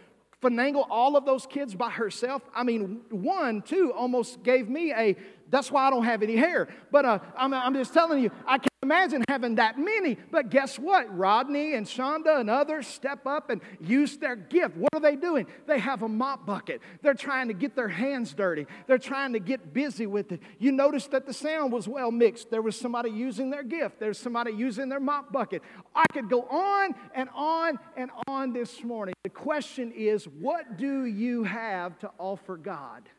finagle 0.46 0.86
all 0.90 1.18
of 1.18 1.26
those 1.26 1.46
kids 1.46 1.74
by 1.74 1.90
herself. 1.90 2.44
I 2.54 2.64
mean, 2.64 3.02
one, 3.10 3.62
two 3.62 3.92
almost 3.94 4.44
gave 4.44 4.70
me 4.70 4.94
a, 4.94 5.16
that's 5.50 5.72
why 5.72 5.88
I 5.88 5.90
don't 5.90 6.06
have 6.06 6.24
any 6.24 6.36
hair. 6.36 6.68
But 6.92 7.06
uh, 7.06 7.20
I'm, 7.38 7.54
I'm 7.54 7.74
just 7.74 7.94
telling 7.94 8.24
you, 8.24 8.32
I 8.46 8.58
can't 8.58 8.70
imagine 8.84 9.24
having 9.30 9.56
that 9.56 9.78
many. 9.78 10.16
But 10.32 10.50
guess 10.50 10.78
what? 10.78 11.16
Rodney 11.16 11.74
and 11.74 11.86
Shonda 11.86 12.40
and 12.40 12.50
others 12.50 12.88
step 12.88 13.26
up 13.26 13.50
and 13.50 13.62
use 13.80 14.18
their 14.18 14.36
gift. 14.36 14.78
What 14.78 14.90
are 14.94 15.00
they 15.00 15.16
doing? 15.16 15.48
They 15.68 15.80
have 15.80 16.04
a 16.04 16.08
mop 16.08 16.46
bucket. 16.46 16.82
They're 17.02 17.14
trying 17.14 17.48
to 17.48 17.54
get 17.54 17.76
their 17.76 17.88
hands 17.88 18.34
dirty. 18.34 18.68
They're 18.88 18.98
trying 18.98 19.34
to 19.34 19.40
get 19.40 19.74
busy 19.74 20.08
with 20.08 20.32
it. 20.32 20.42
You 20.60 20.72
notice 20.72 21.08
that 21.08 21.26
the 21.26 21.34
sound 21.34 21.72
was 21.74 21.88
well 21.88 22.12
mixed. 22.12 22.52
There 22.52 22.62
was 22.62 22.80
somebody 22.80 23.10
using 23.10 23.50
their 23.50 23.64
gift. 23.64 24.00
There's 24.00 24.20
somebody 24.20 24.52
using 24.52 24.90
their 24.90 25.00
mop 25.00 25.32
bucket. 25.32 25.62
I 25.96 26.06
could 26.14 26.30
go 26.30 26.44
on 26.44 26.96
and 27.14 27.30
on 27.36 27.80
and 27.98 28.12
on 28.28 28.54
this 28.54 28.84
morning. 28.84 29.14
The 29.24 29.30
question 29.30 29.92
is, 29.92 30.26
what 30.26 30.78
do 30.78 31.06
you 31.06 31.44
have 31.44 31.98
to 32.00 32.12
offer 32.20 32.58
God? 32.58 33.10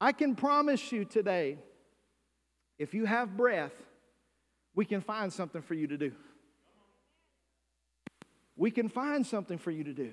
I 0.00 0.12
can 0.12 0.34
promise 0.34 0.92
you 0.92 1.04
today 1.04 1.58
if 2.78 2.92
you 2.92 3.06
have 3.06 3.36
breath, 3.36 3.72
we 4.74 4.84
can 4.84 5.00
find 5.00 5.32
something 5.32 5.62
for 5.62 5.74
you 5.74 5.86
to 5.86 5.96
do. 5.96 6.12
We 8.56 8.70
can 8.70 8.88
find 8.88 9.26
something 9.26 9.58
for 9.58 9.70
you 9.70 9.84
to 9.84 9.94
do. 9.94 10.12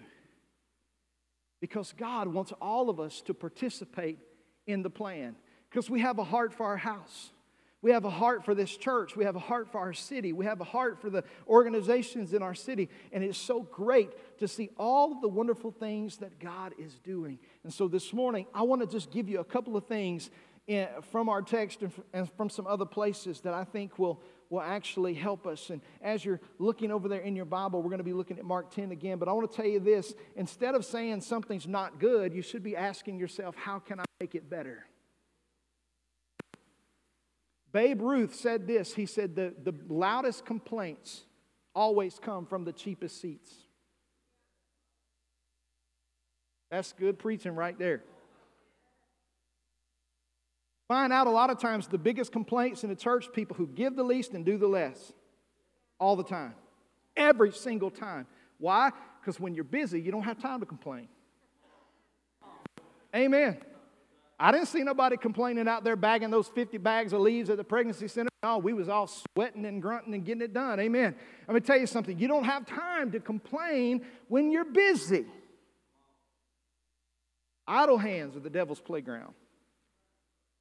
Because 1.60 1.93
God 1.98 2.28
wants 2.28 2.54
all 2.62 2.89
of 2.89 3.00
us 3.00 3.22
to 3.22 3.34
participate 3.34 4.19
in 4.67 4.82
the 4.82 4.89
plan. 4.89 5.36
Because 5.69 5.89
we 5.89 6.02
have 6.02 6.19
a 6.19 6.24
heart 6.24 6.54
for 6.54 6.65
our 6.65 6.78
house. 6.78 7.32
We 7.84 7.91
have 7.91 8.06
a 8.06 8.10
heart 8.10 8.46
for 8.46 8.56
this 8.56 8.76
church. 8.76 9.17
We 9.17 9.26
have 9.26 9.36
a 9.36 9.39
heart 9.39 9.69
for 9.69 9.78
our 9.78 9.91
city. 9.91 10.32
We 10.32 10.46
have 10.46 10.62
a 10.62 10.63
heart 10.63 11.02
for 11.02 11.10
the 11.10 11.26
organizations 11.50 12.34
in 12.34 12.41
our 12.41 12.56
city. 12.56 12.89
And 13.12 13.26
it's 13.26 13.38
so 13.38 13.63
great 13.63 14.39
to 14.39 14.48
see 14.48 14.69
all 14.78 15.12
of 15.12 15.22
the 15.22 15.28
wonderful 15.28 15.69
things 15.69 16.15
that 16.17 16.39
God 16.39 16.74
is 16.80 16.98
doing. 17.04 17.39
And 17.65 17.74
so 17.74 17.89
this 17.89 18.13
morning, 18.13 18.48
I 18.54 18.62
want 18.62 18.82
to 18.82 18.88
just 18.88 19.12
give 19.12 19.28
you 19.28 19.41
a 19.41 19.43
couple 19.43 19.76
of 19.76 19.86
things 19.86 20.32
in, 20.65 20.88
from 21.12 21.28
our 21.28 21.41
text 21.41 21.84
and 22.13 22.32
from 22.38 22.50
some 22.50 22.67
other 22.67 22.86
places 22.86 23.41
that 23.41 23.54
I 23.54 23.65
think 23.65 24.00
will, 24.00 24.22
will 24.50 24.62
actually 24.62 25.13
help 25.13 25.46
us. 25.46 25.69
And 25.69 25.82
as 26.02 26.24
you're 26.24 26.39
looking 26.60 26.89
over 26.89 27.10
there 27.10 27.19
in 27.19 27.36
your 27.36 27.43
Bible, 27.43 27.82
we're 27.82 27.89
going 27.89 27.98
to 27.98 28.06
be 28.06 28.13
looking 28.13 28.39
at 28.39 28.46
Mark 28.46 28.74
10 28.74 28.91
again. 28.91 29.17
But 29.17 29.28
I 29.28 29.34
want 29.34 29.52
to 29.52 29.58
tell 29.58 29.67
you 29.67 29.82
this 29.82 30.13
instead 30.38 30.74
of 30.74 30.86
saying 30.86 31.19
something's 31.19 31.67
not 31.67 32.00
good, 32.00 32.34
you 32.34 32.43
should 32.43 32.63
be 32.63 32.78
asking 32.78 33.19
yourself, 33.19 33.58
how 33.58 33.80
can 33.80 34.00
I 34.00 34.06
make 34.22 34.36
it 34.36 34.50
better? 34.50 34.86
Babe 37.74 38.02
Ruth 38.02 38.36
said 38.36 38.68
this 38.68 38.94
He 38.94 39.06
said, 39.06 39.36
the, 39.36 39.54
the 39.62 39.74
loudest 39.90 40.46
complaints 40.46 41.24
always 41.76 42.20
come 42.20 42.46
from 42.46 42.64
the 42.64 42.72
cheapest 42.72 43.20
seats. 43.20 43.52
That's 46.72 46.94
good 46.94 47.20
preaching 47.20 47.56
right 47.56 47.78
there. 47.78 48.04
Find 50.88 51.12
out 51.12 51.28
a 51.28 51.32
lot 51.32 51.50
of 51.50 51.60
times 51.60 51.88
the 51.88 51.98
biggest 51.98 52.32
complaints 52.32 52.84
in 52.84 52.90
the 52.90 52.96
church 52.96 53.28
people 53.34 53.56
who 53.56 53.68
give 53.68 53.96
the 53.96 54.04
least 54.04 54.34
and 54.34 54.46
do 54.46 54.58
the 54.58 54.68
less 54.68 55.14
all 56.00 56.16
the 56.16 56.24
time. 56.24 56.54
Every 57.16 57.52
single 57.52 57.90
time. 57.90 58.28
Why? 58.60 58.92
Because 59.20 59.40
when 59.40 59.56
you're 59.56 59.64
busy, 59.64 60.02
you 60.02 60.12
don't 60.12 60.24
have 60.24 60.40
time 60.40 60.60
to 60.60 60.66
complain. 60.66 61.08
Amen. 63.16 63.58
I 64.43 64.51
didn't 64.51 64.67
see 64.67 64.84
nobody 64.84 65.15
complaining 65.15 65.69
out 65.69 65.86
there 65.86 65.95
bagging 65.95 66.29
those 66.29 66.49
50 66.49 66.77
bags 66.79 67.13
of 67.13 67.21
leaves 67.21 67.49
at 67.49 67.56
the 67.56 67.63
pregnancy 67.63 68.10
center. 68.10 68.29
No, 68.43 68.58
we 68.58 68.73
was 68.73 68.89
all 68.89 69.08
sweating 69.08 69.65
and 69.65 69.82
grunting 69.82 70.13
and 70.13 70.25
getting 70.25 70.41
it 70.41 70.51
done. 70.51 70.82
Amen. 70.82 71.15
Let 71.47 71.53
me 71.53 71.62
tell 71.62 71.79
you 71.79 71.88
something. 71.88 72.19
You 72.19 72.27
don't 72.27 72.43
have 72.43 72.65
time 72.65 73.13
to 73.13 73.21
complain 73.21 74.06
when 74.27 74.51
you're 74.51 74.65
busy. 74.65 75.23
Idle 77.65 77.97
hands 77.97 78.36
are 78.36 78.41
the 78.41 78.49
devil's 78.49 78.82
playground. 78.82 79.34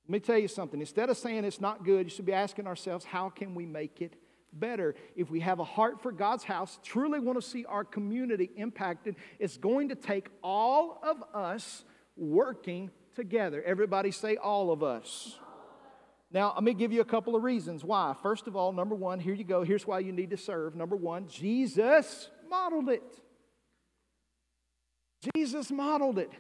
Let 0.06 0.12
me 0.12 0.20
tell 0.20 0.38
you 0.38 0.46
something. 0.46 0.78
Instead 0.78 1.10
of 1.10 1.16
saying 1.16 1.44
it's 1.44 1.60
not 1.60 1.84
good, 1.84 2.06
you 2.06 2.10
should 2.10 2.24
be 2.24 2.32
asking 2.32 2.68
ourselves, 2.68 3.04
how 3.04 3.30
can 3.30 3.52
we 3.52 3.66
make 3.66 4.00
it 4.00 4.14
better? 4.52 4.94
If 5.16 5.28
we 5.28 5.40
have 5.40 5.58
a 5.58 5.64
heart 5.64 6.00
for 6.00 6.12
God's 6.12 6.44
house, 6.44 6.78
truly 6.84 7.18
want 7.18 7.36
to 7.36 7.44
see 7.44 7.64
our 7.64 7.82
community 7.82 8.48
impacted, 8.54 9.16
it's 9.40 9.56
going 9.56 9.88
to 9.88 9.96
take 9.96 10.28
all 10.40 11.00
of 11.02 11.20
us 11.34 11.84
working 12.16 12.92
together. 13.14 13.62
Everybody 13.62 14.11
say, 14.11 14.37
all 14.37 14.72
of 14.72 14.83
us. 14.83 15.38
Now, 16.33 16.53
let 16.55 16.64
me 16.64 16.72
give 16.72 16.92
you 16.92 17.03
a 17.03 17.05
couple 17.05 17.37
of 17.37 17.42
reasons 17.42 17.85
why. 17.85 18.14
First 18.22 18.46
of 18.46 18.57
all, 18.57 18.72
number 18.72 18.94
one, 18.94 19.20
here 19.20 19.35
you 19.35 19.44
go. 19.44 19.64
Here's 19.64 19.87
why 19.87 19.98
you 19.98 20.12
need 20.12 20.31
to 20.31 20.37
serve. 20.37 20.75
Number 20.75 20.96
one, 20.96 21.29
Jesus 21.29 22.31
modeled 22.48 22.88
it. 22.88 23.03
Jesus 25.35 25.70
modeled 25.70 26.18
it. 26.18 26.31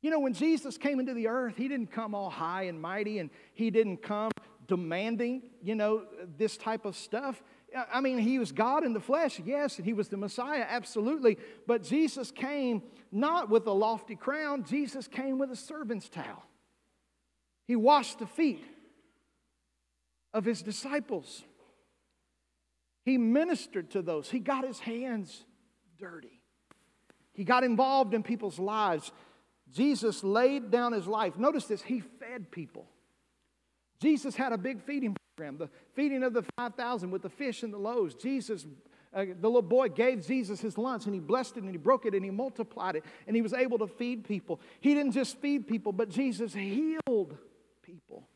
You 0.00 0.10
know, 0.10 0.20
when 0.20 0.32
Jesus 0.32 0.78
came 0.78 1.00
into 1.00 1.12
the 1.12 1.26
earth, 1.26 1.56
he 1.56 1.66
didn't 1.66 1.90
come 1.90 2.14
all 2.14 2.30
high 2.30 2.64
and 2.64 2.80
mighty 2.80 3.18
and 3.18 3.30
he 3.52 3.70
didn't 3.70 4.00
come 4.00 4.30
demanding, 4.68 5.42
you 5.62 5.74
know, 5.74 6.04
this 6.36 6.56
type 6.56 6.84
of 6.84 6.94
stuff. 6.94 7.42
I 7.76 8.00
mean, 8.00 8.18
he 8.18 8.38
was 8.38 8.52
God 8.52 8.84
in 8.84 8.92
the 8.92 9.00
flesh, 9.00 9.40
yes, 9.44 9.76
and 9.76 9.84
he 9.84 9.92
was 9.92 10.08
the 10.08 10.16
Messiah, 10.16 10.64
absolutely. 10.68 11.38
But 11.66 11.82
Jesus 11.82 12.30
came 12.30 12.82
not 13.12 13.50
with 13.50 13.66
a 13.66 13.72
lofty 13.72 14.16
crown, 14.16 14.64
Jesus 14.64 15.06
came 15.06 15.38
with 15.38 15.50
a 15.50 15.56
servant's 15.56 16.08
towel. 16.08 16.44
He 17.66 17.76
washed 17.76 18.18
the 18.18 18.26
feet 18.26 18.64
of 20.32 20.44
his 20.44 20.62
disciples. 20.62 21.44
He 23.04 23.18
ministered 23.18 23.90
to 23.90 24.02
those. 24.02 24.30
He 24.30 24.38
got 24.38 24.66
his 24.66 24.78
hands 24.78 25.44
dirty. 25.98 26.40
He 27.32 27.44
got 27.44 27.64
involved 27.64 28.14
in 28.14 28.22
people's 28.22 28.58
lives. 28.58 29.12
Jesus 29.70 30.24
laid 30.24 30.70
down 30.70 30.92
his 30.92 31.06
life. 31.06 31.36
Notice 31.36 31.66
this, 31.66 31.82
he 31.82 32.00
fed 32.00 32.50
people. 32.50 32.86
Jesus 34.00 34.34
had 34.34 34.52
a 34.52 34.58
big 34.58 34.82
feeding 34.82 35.16
program, 35.38 35.56
the 35.56 35.70
feeding 35.94 36.24
of 36.24 36.32
the 36.32 36.42
5,000 36.56 37.12
with 37.12 37.22
the 37.22 37.28
fish 37.28 37.62
and 37.62 37.72
the 37.72 37.78
loaves. 37.78 38.14
Jesus, 38.14 38.66
uh, 39.14 39.24
the 39.40 39.46
little 39.46 39.62
boy 39.62 39.88
gave 39.88 40.26
Jesus 40.26 40.60
his 40.60 40.76
lunch 40.76 41.04
and 41.04 41.14
he 41.14 41.20
blessed 41.20 41.56
it 41.56 41.62
and 41.62 41.70
he 41.70 41.76
broke 41.76 42.06
it 42.06 42.14
and 42.14 42.24
he 42.24 42.30
multiplied 42.30 42.96
it 42.96 43.04
and 43.26 43.36
he 43.36 43.42
was 43.42 43.52
able 43.52 43.78
to 43.78 43.86
feed 43.86 44.24
people. 44.24 44.60
He 44.80 44.94
didn't 44.94 45.12
just 45.12 45.38
feed 45.38 45.68
people, 45.68 45.92
but 45.92 46.08
Jesus 46.08 46.52
healed 46.52 47.38
people. 47.82 48.26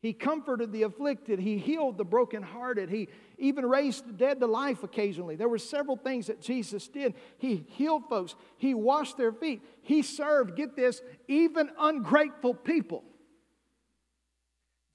He 0.00 0.12
comforted 0.12 0.70
the 0.70 0.82
afflicted. 0.82 1.40
He 1.40 1.58
healed 1.58 1.98
the 1.98 2.04
brokenhearted. 2.04 2.88
He 2.88 3.08
even 3.38 3.66
raised 3.66 4.06
the 4.06 4.12
dead 4.12 4.38
to 4.40 4.46
life 4.46 4.84
occasionally. 4.84 5.34
There 5.34 5.48
were 5.48 5.58
several 5.58 5.96
things 5.96 6.28
that 6.28 6.40
Jesus 6.40 6.86
did. 6.86 7.14
He 7.38 7.66
healed 7.70 8.04
folks. 8.08 8.36
He 8.58 8.74
washed 8.74 9.16
their 9.16 9.32
feet. 9.32 9.62
He 9.82 10.02
served, 10.02 10.56
get 10.56 10.76
this, 10.76 11.02
even 11.26 11.70
ungrateful 11.78 12.54
people. 12.54 13.02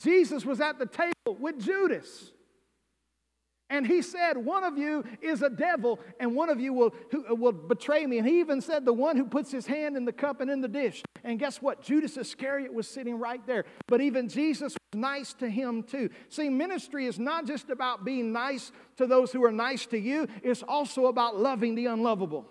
Jesus 0.01 0.45
was 0.45 0.61
at 0.61 0.79
the 0.79 0.85
table 0.85 1.37
with 1.39 1.59
Judas. 1.59 2.31
And 3.71 3.85
he 3.85 4.01
said, 4.01 4.37
One 4.37 4.63
of 4.63 4.77
you 4.77 5.03
is 5.21 5.43
a 5.43 5.49
devil, 5.49 5.99
and 6.19 6.35
one 6.35 6.49
of 6.49 6.59
you 6.59 6.73
will, 6.73 6.93
who, 7.11 7.35
will 7.35 7.51
betray 7.51 8.05
me. 8.05 8.17
And 8.17 8.27
he 8.27 8.39
even 8.39 8.61
said, 8.61 8.83
The 8.83 8.93
one 8.93 9.15
who 9.15 9.25
puts 9.25 9.51
his 9.51 9.67
hand 9.67 9.95
in 9.95 10.05
the 10.05 10.11
cup 10.11 10.41
and 10.41 10.49
in 10.49 10.61
the 10.61 10.67
dish. 10.67 11.03
And 11.23 11.37
guess 11.37 11.61
what? 11.61 11.83
Judas 11.83 12.17
Iscariot 12.17 12.73
was 12.73 12.87
sitting 12.87 13.19
right 13.19 13.45
there. 13.45 13.65
But 13.87 14.01
even 14.01 14.27
Jesus 14.27 14.73
was 14.73 14.99
nice 14.99 15.33
to 15.33 15.49
him 15.49 15.83
too. 15.83 16.09
See, 16.29 16.49
ministry 16.49 17.05
is 17.05 17.19
not 17.19 17.45
just 17.45 17.69
about 17.69 18.03
being 18.03 18.31
nice 18.31 18.71
to 18.97 19.05
those 19.05 19.31
who 19.31 19.43
are 19.43 19.51
nice 19.51 19.85
to 19.87 19.99
you, 19.99 20.27
it's 20.41 20.63
also 20.63 21.05
about 21.05 21.37
loving 21.37 21.75
the 21.75 21.87
unlovable. 21.87 22.47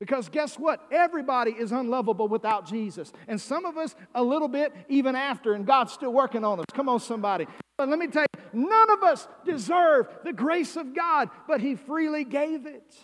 Because 0.00 0.28
guess 0.28 0.56
what? 0.56 0.80
Everybody 0.92 1.50
is 1.50 1.72
unlovable 1.72 2.28
without 2.28 2.66
Jesus. 2.66 3.12
And 3.26 3.40
some 3.40 3.64
of 3.64 3.76
us 3.76 3.96
a 4.14 4.22
little 4.22 4.46
bit 4.46 4.72
even 4.88 5.16
after, 5.16 5.54
and 5.54 5.66
God's 5.66 5.92
still 5.92 6.12
working 6.12 6.44
on 6.44 6.60
us. 6.60 6.66
Come 6.72 6.88
on, 6.88 7.00
somebody. 7.00 7.46
But 7.76 7.88
let 7.88 7.98
me 7.98 8.06
tell 8.06 8.22
you, 8.22 8.68
none 8.68 8.90
of 8.90 9.02
us 9.02 9.26
deserve 9.44 10.08
the 10.24 10.32
grace 10.32 10.76
of 10.76 10.94
God, 10.94 11.30
but 11.48 11.60
He 11.60 11.74
freely 11.74 12.24
gave 12.24 12.66
it. 12.66 12.94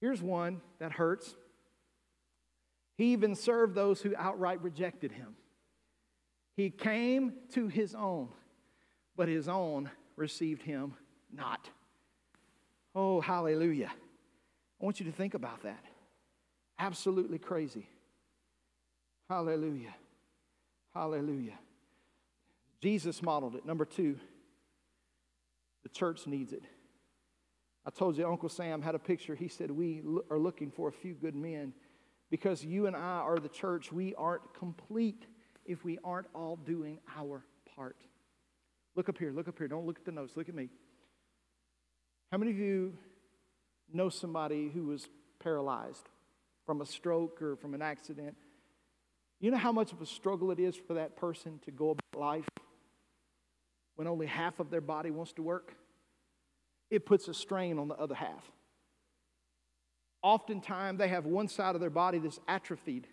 Here's 0.00 0.20
one 0.20 0.60
that 0.80 0.92
hurts. 0.92 1.34
He 2.98 3.12
even 3.12 3.34
served 3.34 3.74
those 3.74 4.02
who 4.02 4.14
outright 4.16 4.62
rejected 4.62 5.12
Him. 5.12 5.34
He 6.56 6.68
came 6.68 7.32
to 7.52 7.68
His 7.68 7.94
own, 7.94 8.28
but 9.16 9.28
His 9.28 9.48
own 9.48 9.90
received 10.16 10.62
Him 10.62 10.94
not. 11.32 11.70
Oh, 12.94 13.20
hallelujah. 13.20 13.90
I 14.80 14.84
want 14.84 15.00
you 15.00 15.06
to 15.06 15.12
think 15.12 15.34
about 15.34 15.62
that. 15.62 15.84
Absolutely 16.78 17.38
crazy. 17.38 17.88
Hallelujah. 19.28 19.94
Hallelujah. 20.92 21.58
Jesus 22.80 23.22
modeled 23.22 23.56
it. 23.56 23.64
Number 23.64 23.84
two, 23.84 24.16
the 25.82 25.88
church 25.88 26.26
needs 26.26 26.52
it. 26.52 26.62
I 27.86 27.90
told 27.90 28.16
you 28.16 28.26
Uncle 28.28 28.48
Sam 28.48 28.80
had 28.80 28.94
a 28.94 28.98
picture. 28.98 29.34
He 29.34 29.48
said, 29.48 29.70
We 29.70 30.02
are 30.30 30.38
looking 30.38 30.70
for 30.70 30.88
a 30.88 30.92
few 30.92 31.14
good 31.14 31.34
men 31.34 31.72
because 32.30 32.64
you 32.64 32.86
and 32.86 32.96
I 32.96 33.18
are 33.20 33.38
the 33.38 33.48
church. 33.48 33.92
We 33.92 34.14
aren't 34.14 34.54
complete 34.54 35.26
if 35.64 35.84
we 35.84 35.98
aren't 36.04 36.26
all 36.34 36.56
doing 36.56 36.98
our 37.16 37.44
part. 37.74 37.96
Look 38.96 39.08
up 39.08 39.18
here, 39.18 39.32
look 39.32 39.48
up 39.48 39.58
here. 39.58 39.68
Don't 39.68 39.86
look 39.86 39.98
at 39.98 40.04
the 40.04 40.12
notes, 40.12 40.36
look 40.36 40.48
at 40.48 40.54
me. 40.54 40.68
How 42.34 42.38
many 42.38 42.50
of 42.50 42.58
you 42.58 42.94
know 43.92 44.08
somebody 44.08 44.68
who 44.68 44.86
was 44.86 45.06
paralyzed 45.38 46.08
from 46.66 46.80
a 46.80 46.84
stroke 46.84 47.40
or 47.40 47.54
from 47.54 47.74
an 47.74 47.80
accident? 47.80 48.34
You 49.38 49.52
know 49.52 49.56
how 49.56 49.70
much 49.70 49.92
of 49.92 50.02
a 50.02 50.06
struggle 50.06 50.50
it 50.50 50.58
is 50.58 50.74
for 50.74 50.94
that 50.94 51.14
person 51.16 51.60
to 51.64 51.70
go 51.70 51.90
about 51.90 52.20
life 52.20 52.48
when 53.94 54.08
only 54.08 54.26
half 54.26 54.58
of 54.58 54.68
their 54.68 54.80
body 54.80 55.12
wants 55.12 55.32
to 55.34 55.42
work? 55.42 55.76
It 56.90 57.06
puts 57.06 57.28
a 57.28 57.34
strain 57.34 57.78
on 57.78 57.86
the 57.86 57.94
other 57.94 58.16
half. 58.16 58.50
Oftentimes, 60.20 60.98
they 60.98 61.06
have 61.06 61.26
one 61.26 61.46
side 61.46 61.76
of 61.76 61.80
their 61.80 61.88
body 61.88 62.18
that's 62.18 62.40
atrophied 62.48 63.06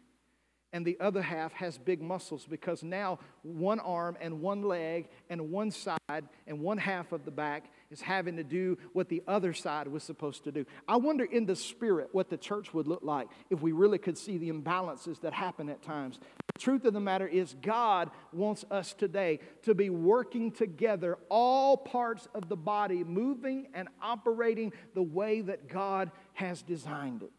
and 0.74 0.86
the 0.86 0.98
other 1.00 1.22
half 1.22 1.52
has 1.54 1.78
big 1.78 2.02
muscles 2.02 2.46
because 2.50 2.82
now 2.82 3.20
one 3.44 3.80
arm 3.80 4.18
and 4.22 4.42
one 4.42 4.62
leg 4.62 5.10
and 5.30 5.52
one 5.52 5.70
side 5.72 6.24
and 6.48 6.60
one 6.60 6.78
half 6.78 7.12
of 7.12 7.26
the 7.26 7.32
back 7.32 7.66
is 7.90 8.02
having 8.02 8.38
to 8.38 8.44
do 8.44 8.78
what 8.94 9.10
the 9.10 9.22
other 9.28 9.54
side 9.54 9.88
was 9.88 10.04
supposed 10.04 10.46
to 10.46 10.52
do. 10.52 10.66
I 10.88 10.96
wonder 10.96 11.26
in 11.26 11.46
the 11.46 11.56
spirit 11.56 12.10
what 12.14 12.30
the 12.30 12.38
church 12.38 12.74
would 12.74 12.88
look 12.88 13.04
like 13.04 13.28
if 13.50 13.62
we 13.62 13.74
really 13.74 13.98
could 13.98 14.18
see 14.18 14.38
the 14.38 14.50
imbalances 14.50 15.20
that 15.22 15.34
happen 15.34 15.68
at 15.70 15.82
times. 15.82 16.20
The 16.54 16.60
truth 16.60 16.86
of 16.86 16.94
the 16.94 17.00
matter 17.00 17.28
is, 17.28 17.56
God 17.62 18.10
wants 18.32 18.64
us 18.72 18.94
today 18.94 19.40
to 19.64 19.76
be 19.76 19.90
working 19.90 20.52
together, 20.52 21.18
all 21.30 21.76
parts 21.76 22.28
of 22.34 22.48
the 22.48 22.56
body, 22.56 23.04
moving 23.04 23.68
and 23.74 23.90
operating 24.02 24.72
the 24.94 25.04
way 25.04 25.42
that 25.42 25.68
God 25.68 26.12
has 26.34 26.62
designed 26.62 27.24
it. 27.24 27.32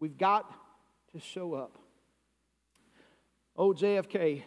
We've 0.00 0.18
got 0.18 0.50
to 1.18 1.26
show 1.26 1.54
up. 1.54 1.78
Oh, 3.56 3.72
JFK, 3.72 4.42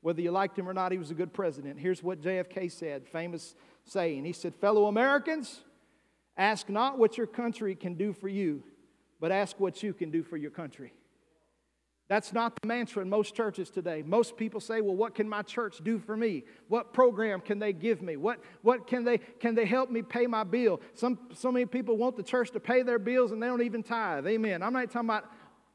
whether 0.00 0.20
you 0.20 0.30
liked 0.30 0.58
him 0.58 0.68
or 0.68 0.74
not, 0.74 0.92
he 0.92 0.98
was 0.98 1.10
a 1.10 1.14
good 1.14 1.32
president. 1.32 1.78
Here's 1.78 2.02
what 2.02 2.20
JFK 2.20 2.70
said, 2.72 3.06
famous 3.06 3.54
saying. 3.84 4.24
He 4.24 4.32
said, 4.32 4.54
Fellow 4.54 4.86
Americans, 4.86 5.60
ask 6.36 6.68
not 6.68 6.98
what 6.98 7.18
your 7.18 7.26
country 7.26 7.74
can 7.74 7.94
do 7.94 8.12
for 8.12 8.28
you, 8.28 8.62
but 9.20 9.32
ask 9.32 9.60
what 9.60 9.82
you 9.82 9.92
can 9.92 10.10
do 10.10 10.22
for 10.22 10.36
your 10.36 10.50
country. 10.50 10.94
That's 12.06 12.34
not 12.34 12.54
the 12.60 12.68
mantra 12.68 13.00
in 13.00 13.08
most 13.08 13.34
churches 13.34 13.70
today. 13.70 14.02
Most 14.02 14.36
people 14.36 14.60
say, 14.60 14.82
well, 14.82 14.94
what 14.94 15.14
can 15.14 15.26
my 15.26 15.40
church 15.40 15.78
do 15.82 15.98
for 15.98 16.14
me? 16.14 16.44
What 16.68 16.92
program 16.92 17.40
can 17.40 17.58
they 17.58 17.72
give 17.72 18.02
me? 18.02 18.16
What, 18.16 18.40
what 18.60 18.86
can, 18.86 19.04
they, 19.04 19.18
can 19.18 19.54
they 19.54 19.64
help 19.64 19.90
me 19.90 20.02
pay 20.02 20.26
my 20.26 20.44
bill? 20.44 20.82
Some, 20.92 21.18
so 21.32 21.50
many 21.50 21.64
people 21.64 21.96
want 21.96 22.16
the 22.16 22.22
church 22.22 22.50
to 22.50 22.60
pay 22.60 22.82
their 22.82 22.98
bills 22.98 23.32
and 23.32 23.42
they 23.42 23.46
don't 23.46 23.62
even 23.62 23.82
tithe. 23.82 24.26
Amen. 24.26 24.62
I'm 24.62 24.74
not 24.74 24.90
talking 24.90 25.08
about 25.08 25.30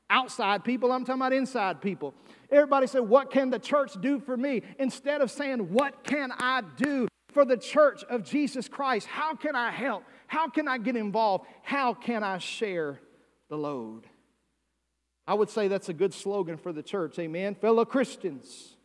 outside 0.09 0.63
people, 0.63 0.91
I'm 0.91 1.05
talking 1.05 1.21
about 1.21 1.33
inside 1.33 1.81
people. 1.81 2.13
Everybody 2.51 2.87
said, 2.87 3.01
What 3.01 3.31
can 3.31 3.49
the 3.49 3.59
church 3.59 3.93
do 4.01 4.19
for 4.19 4.35
me? 4.35 4.63
Instead 4.79 5.21
of 5.21 5.31
saying, 5.31 5.71
What 5.71 6.03
can 6.03 6.31
I 6.37 6.63
do 6.77 7.07
for 7.31 7.45
the 7.45 7.57
church 7.57 8.03
of 8.09 8.23
Jesus 8.23 8.67
Christ? 8.67 9.07
How 9.07 9.35
can 9.35 9.55
I 9.55 9.71
help? 9.71 10.03
How 10.27 10.49
can 10.49 10.67
I 10.67 10.77
get 10.77 10.95
involved? 10.95 11.45
How 11.63 11.93
can 11.93 12.23
I 12.23 12.37
share 12.37 12.99
the 13.49 13.57
load? 13.57 14.05
I 15.27 15.35
would 15.35 15.49
say 15.49 15.67
that's 15.67 15.89
a 15.89 15.93
good 15.93 16.13
slogan 16.13 16.57
for 16.57 16.73
the 16.73 16.81
church. 16.81 17.19
Amen. 17.19 17.53
Fellow 17.53 17.85
Christians, 17.85 18.75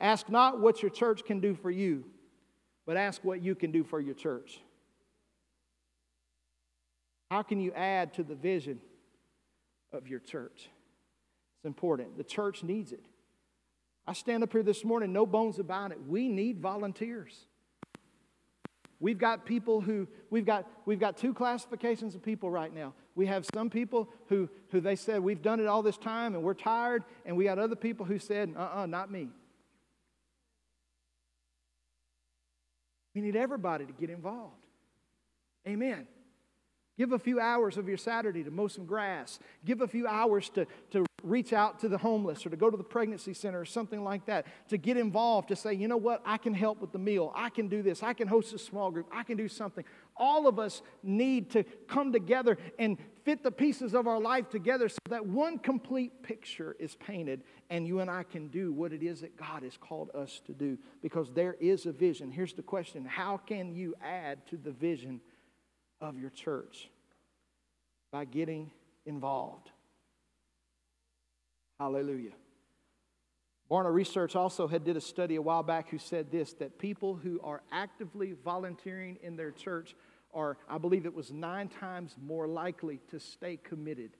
ask 0.00 0.28
not 0.28 0.60
what 0.60 0.82
your 0.82 0.90
church 0.90 1.24
can 1.24 1.38
do 1.38 1.54
for 1.54 1.70
you, 1.70 2.04
but 2.86 2.96
ask 2.96 3.22
what 3.22 3.40
you 3.40 3.54
can 3.54 3.70
do 3.70 3.84
for 3.84 4.00
your 4.00 4.14
church. 4.14 4.60
How 7.30 7.42
can 7.42 7.60
you 7.60 7.72
add 7.72 8.14
to 8.14 8.24
the 8.24 8.34
vision 8.34 8.80
of 9.92 10.08
your 10.08 10.20
church. 10.20 10.68
It's 11.58 11.64
important. 11.64 12.16
The 12.16 12.24
church 12.24 12.62
needs 12.62 12.92
it. 12.92 13.04
I 14.06 14.12
stand 14.12 14.42
up 14.42 14.52
here 14.52 14.62
this 14.62 14.84
morning, 14.84 15.12
no 15.12 15.26
bones 15.26 15.58
about 15.58 15.90
it. 15.90 15.98
We 16.06 16.28
need 16.28 16.60
volunteers. 16.60 17.46
We've 18.98 19.18
got 19.18 19.44
people 19.44 19.80
who, 19.80 20.08
we've 20.30 20.46
got, 20.46 20.66
we've 20.86 21.00
got 21.00 21.16
two 21.16 21.34
classifications 21.34 22.14
of 22.14 22.22
people 22.22 22.50
right 22.50 22.72
now. 22.72 22.94
We 23.14 23.26
have 23.26 23.46
some 23.52 23.68
people 23.68 24.08
who, 24.28 24.48
who 24.70 24.80
they 24.80 24.96
said, 24.96 25.20
we've 25.20 25.42
done 25.42 25.60
it 25.60 25.66
all 25.66 25.82
this 25.82 25.98
time 25.98 26.34
and 26.34 26.42
we're 26.42 26.54
tired, 26.54 27.04
and 27.24 27.36
we 27.36 27.44
got 27.44 27.58
other 27.58 27.76
people 27.76 28.06
who 28.06 28.18
said, 28.18 28.54
uh 28.56 28.60
uh-uh, 28.60 28.82
uh, 28.82 28.86
not 28.86 29.10
me. 29.10 29.28
We 33.14 33.22
need 33.22 33.36
everybody 33.36 33.86
to 33.86 33.92
get 33.92 34.10
involved. 34.10 34.54
Amen. 35.66 36.06
Give 36.96 37.12
a 37.12 37.18
few 37.18 37.38
hours 37.40 37.76
of 37.76 37.88
your 37.88 37.98
Saturday 37.98 38.42
to 38.42 38.50
mow 38.50 38.68
some 38.68 38.86
grass. 38.86 39.38
Give 39.64 39.82
a 39.82 39.88
few 39.88 40.06
hours 40.06 40.48
to, 40.50 40.66
to 40.92 41.04
reach 41.22 41.52
out 41.52 41.78
to 41.80 41.88
the 41.88 41.98
homeless 41.98 42.46
or 42.46 42.50
to 42.50 42.56
go 42.56 42.70
to 42.70 42.76
the 42.76 42.84
pregnancy 42.84 43.34
center 43.34 43.60
or 43.60 43.66
something 43.66 44.02
like 44.02 44.24
that. 44.26 44.46
To 44.68 44.78
get 44.78 44.96
involved, 44.96 45.48
to 45.48 45.56
say, 45.56 45.74
you 45.74 45.88
know 45.88 45.98
what, 45.98 46.22
I 46.24 46.38
can 46.38 46.54
help 46.54 46.80
with 46.80 46.92
the 46.92 46.98
meal. 46.98 47.32
I 47.34 47.50
can 47.50 47.68
do 47.68 47.82
this. 47.82 48.02
I 48.02 48.14
can 48.14 48.28
host 48.28 48.54
a 48.54 48.58
small 48.58 48.90
group. 48.90 49.08
I 49.12 49.24
can 49.24 49.36
do 49.36 49.46
something. 49.46 49.84
All 50.16 50.46
of 50.46 50.58
us 50.58 50.80
need 51.02 51.50
to 51.50 51.64
come 51.86 52.12
together 52.12 52.56
and 52.78 52.96
fit 53.24 53.42
the 53.42 53.50
pieces 53.50 53.92
of 53.92 54.06
our 54.06 54.20
life 54.20 54.48
together 54.48 54.88
so 54.88 54.98
that 55.10 55.26
one 55.26 55.58
complete 55.58 56.22
picture 56.22 56.76
is 56.78 56.94
painted 56.94 57.42
and 57.68 57.86
you 57.86 58.00
and 58.00 58.10
I 58.10 58.22
can 58.22 58.48
do 58.48 58.72
what 58.72 58.94
it 58.94 59.02
is 59.02 59.20
that 59.20 59.36
God 59.36 59.64
has 59.64 59.76
called 59.76 60.10
us 60.14 60.40
to 60.46 60.52
do 60.52 60.78
because 61.02 61.30
there 61.32 61.56
is 61.60 61.84
a 61.84 61.92
vision. 61.92 62.30
Here's 62.30 62.54
the 62.54 62.62
question 62.62 63.04
How 63.04 63.36
can 63.36 63.74
you 63.74 63.94
add 64.02 64.46
to 64.46 64.56
the 64.56 64.70
vision? 64.70 65.20
Of 66.00 66.18
your 66.18 66.30
church 66.30 66.90
by 68.12 68.24
getting 68.24 68.70
involved. 69.04 69.70
Hallelujah. 71.78 72.32
Barna 73.70 73.92
Research 73.92 74.36
also 74.36 74.68
had 74.68 74.84
did 74.84 74.96
a 74.96 75.00
study 75.00 75.36
a 75.36 75.42
while 75.42 75.62
back 75.62 75.88
who 75.90 75.98
said 75.98 76.30
this 76.30 76.52
that 76.54 76.78
people 76.78 77.16
who 77.16 77.40
are 77.42 77.62
actively 77.72 78.34
volunteering 78.44 79.18
in 79.22 79.36
their 79.36 79.50
church 79.50 79.94
are, 80.32 80.56
I 80.68 80.78
believe 80.78 81.04
it 81.04 81.14
was 81.14 81.32
nine 81.32 81.68
times 81.68 82.14
more 82.22 82.46
likely 82.46 83.00
to 83.10 83.18
stay 83.18 83.56
committed 83.56 84.10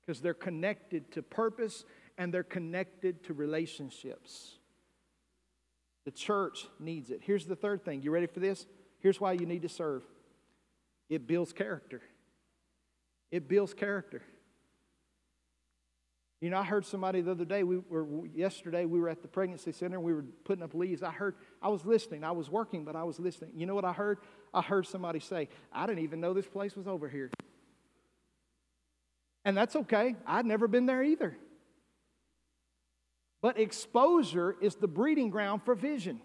because 0.00 0.20
they're 0.20 0.34
connected 0.34 1.10
to 1.12 1.22
purpose 1.22 1.84
and 2.16 2.32
they're 2.32 2.42
connected 2.42 3.24
to 3.24 3.34
relationships. 3.34 4.58
The 6.04 6.10
church 6.10 6.66
needs 6.78 7.10
it. 7.10 7.20
Here's 7.22 7.46
the 7.46 7.56
third 7.56 7.84
thing. 7.84 8.02
You 8.02 8.10
ready 8.10 8.26
for 8.26 8.40
this? 8.40 8.66
Here's 9.00 9.20
why 9.20 9.32
you 9.32 9.46
need 9.46 9.62
to 9.62 9.68
serve 9.68 10.02
it 11.08 11.26
builds 11.26 11.52
character. 11.52 12.02
It 13.30 13.48
builds 13.48 13.74
character. 13.74 14.22
You 16.40 16.50
know, 16.50 16.58
I 16.58 16.64
heard 16.64 16.84
somebody 16.84 17.22
the 17.22 17.30
other 17.30 17.46
day, 17.46 17.62
we 17.62 17.78
were 17.78 18.06
yesterday, 18.34 18.84
we 18.84 19.00
were 19.00 19.08
at 19.08 19.22
the 19.22 19.28
pregnancy 19.28 19.72
center, 19.72 19.96
and 19.96 20.04
we 20.04 20.12
were 20.12 20.26
putting 20.44 20.62
up 20.62 20.74
leaves. 20.74 21.02
I 21.02 21.10
heard, 21.10 21.36
I 21.62 21.68
was 21.68 21.86
listening. 21.86 22.22
I 22.22 22.32
was 22.32 22.50
working, 22.50 22.84
but 22.84 22.94
I 22.94 23.02
was 23.04 23.18
listening. 23.18 23.52
You 23.56 23.64
know 23.64 23.74
what 23.74 23.86
I 23.86 23.92
heard? 23.92 24.18
I 24.52 24.60
heard 24.60 24.86
somebody 24.86 25.20
say, 25.20 25.48
I 25.72 25.86
didn't 25.86 26.04
even 26.04 26.20
know 26.20 26.34
this 26.34 26.46
place 26.46 26.76
was 26.76 26.86
over 26.86 27.08
here. 27.08 27.30
And 29.44 29.56
that's 29.56 29.74
okay. 29.74 30.16
I'd 30.26 30.46
never 30.46 30.68
been 30.68 30.86
there 30.86 31.02
either. 31.02 31.36
But 33.40 33.58
exposure 33.58 34.54
is 34.60 34.74
the 34.74 34.88
breeding 34.88 35.30
ground 35.30 35.62
for 35.64 35.74
vision. 35.74 36.20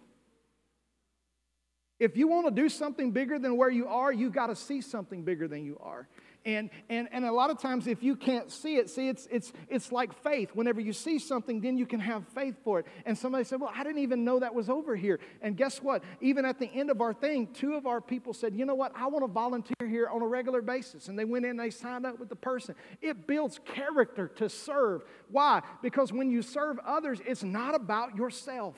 If 2.00 2.16
you 2.16 2.28
want 2.28 2.48
to 2.48 2.62
do 2.62 2.70
something 2.70 3.12
bigger 3.12 3.38
than 3.38 3.58
where 3.58 3.70
you 3.70 3.88
are, 3.88 4.12
you 4.12 4.30
got 4.30 4.48
to 4.48 4.56
see 4.56 4.82
something 4.82 5.24
bigger 5.24 5.48
than 5.48 5.66
you 5.66 5.78
are. 5.82 6.08
And, 6.46 6.70
and, 6.90 7.10
and 7.12 7.26
a 7.26 7.32
lot 7.32 7.50
of 7.50 7.60
times, 7.60 7.86
if 7.86 8.02
you 8.02 8.16
can't 8.16 8.50
see 8.50 8.78
it, 8.78 8.90
see, 8.90 9.10
it's, 9.10 9.28
it's, 9.30 9.52
it's 9.68 9.92
like 9.92 10.14
faith. 10.24 10.52
Whenever 10.54 10.80
you 10.80 10.94
see 10.94 11.20
something, 11.20 11.60
then 11.60 11.78
you 11.78 11.86
can 11.86 12.00
have 12.00 12.26
faith 12.30 12.56
for 12.64 12.80
it. 12.80 12.86
And 13.06 13.18
somebody 13.18 13.44
said, 13.44 13.60
Well, 13.60 13.72
I 13.76 13.84
didn't 13.84 14.02
even 14.02 14.24
know 14.24 14.40
that 14.40 14.56
was 14.56 14.70
over 14.70 14.96
here. 14.96 15.20
And 15.42 15.58
guess 15.58 15.84
what? 15.84 16.02
Even 16.22 16.46
at 16.46 16.58
the 16.58 16.68
end 16.68 16.90
of 16.90 17.02
our 17.02 17.14
thing, 17.14 17.48
two 17.48 17.74
of 17.74 17.86
our 17.86 18.00
people 18.00 18.34
said, 18.34 18.56
You 18.56 18.66
know 18.66 18.76
what? 18.76 18.94
I 18.96 19.08
want 19.08 19.26
to 19.26 19.32
volunteer 19.32 19.88
here 19.88 20.08
on 20.08 20.22
a 20.22 20.28
regular 20.28 20.62
basis. 20.62 21.10
And 21.10 21.20
they 21.20 21.26
went 21.26 21.46
in 21.46 21.58
they 21.58 21.70
signed 21.70 22.06
up 22.06 22.20
with 22.20 22.30
the 22.30 22.38
person. 22.38 22.74
It 23.02 23.28
builds 23.28 23.60
character 23.66 24.30
to 24.38 24.48
serve. 24.48 25.04
Why? 25.30 25.62
Because 25.82 26.14
when 26.14 26.32
you 26.32 26.42
serve 26.42 26.80
others, 26.86 27.20
it's 27.26 27.44
not 27.44 27.76
about 27.76 28.16
yourself. 28.16 28.76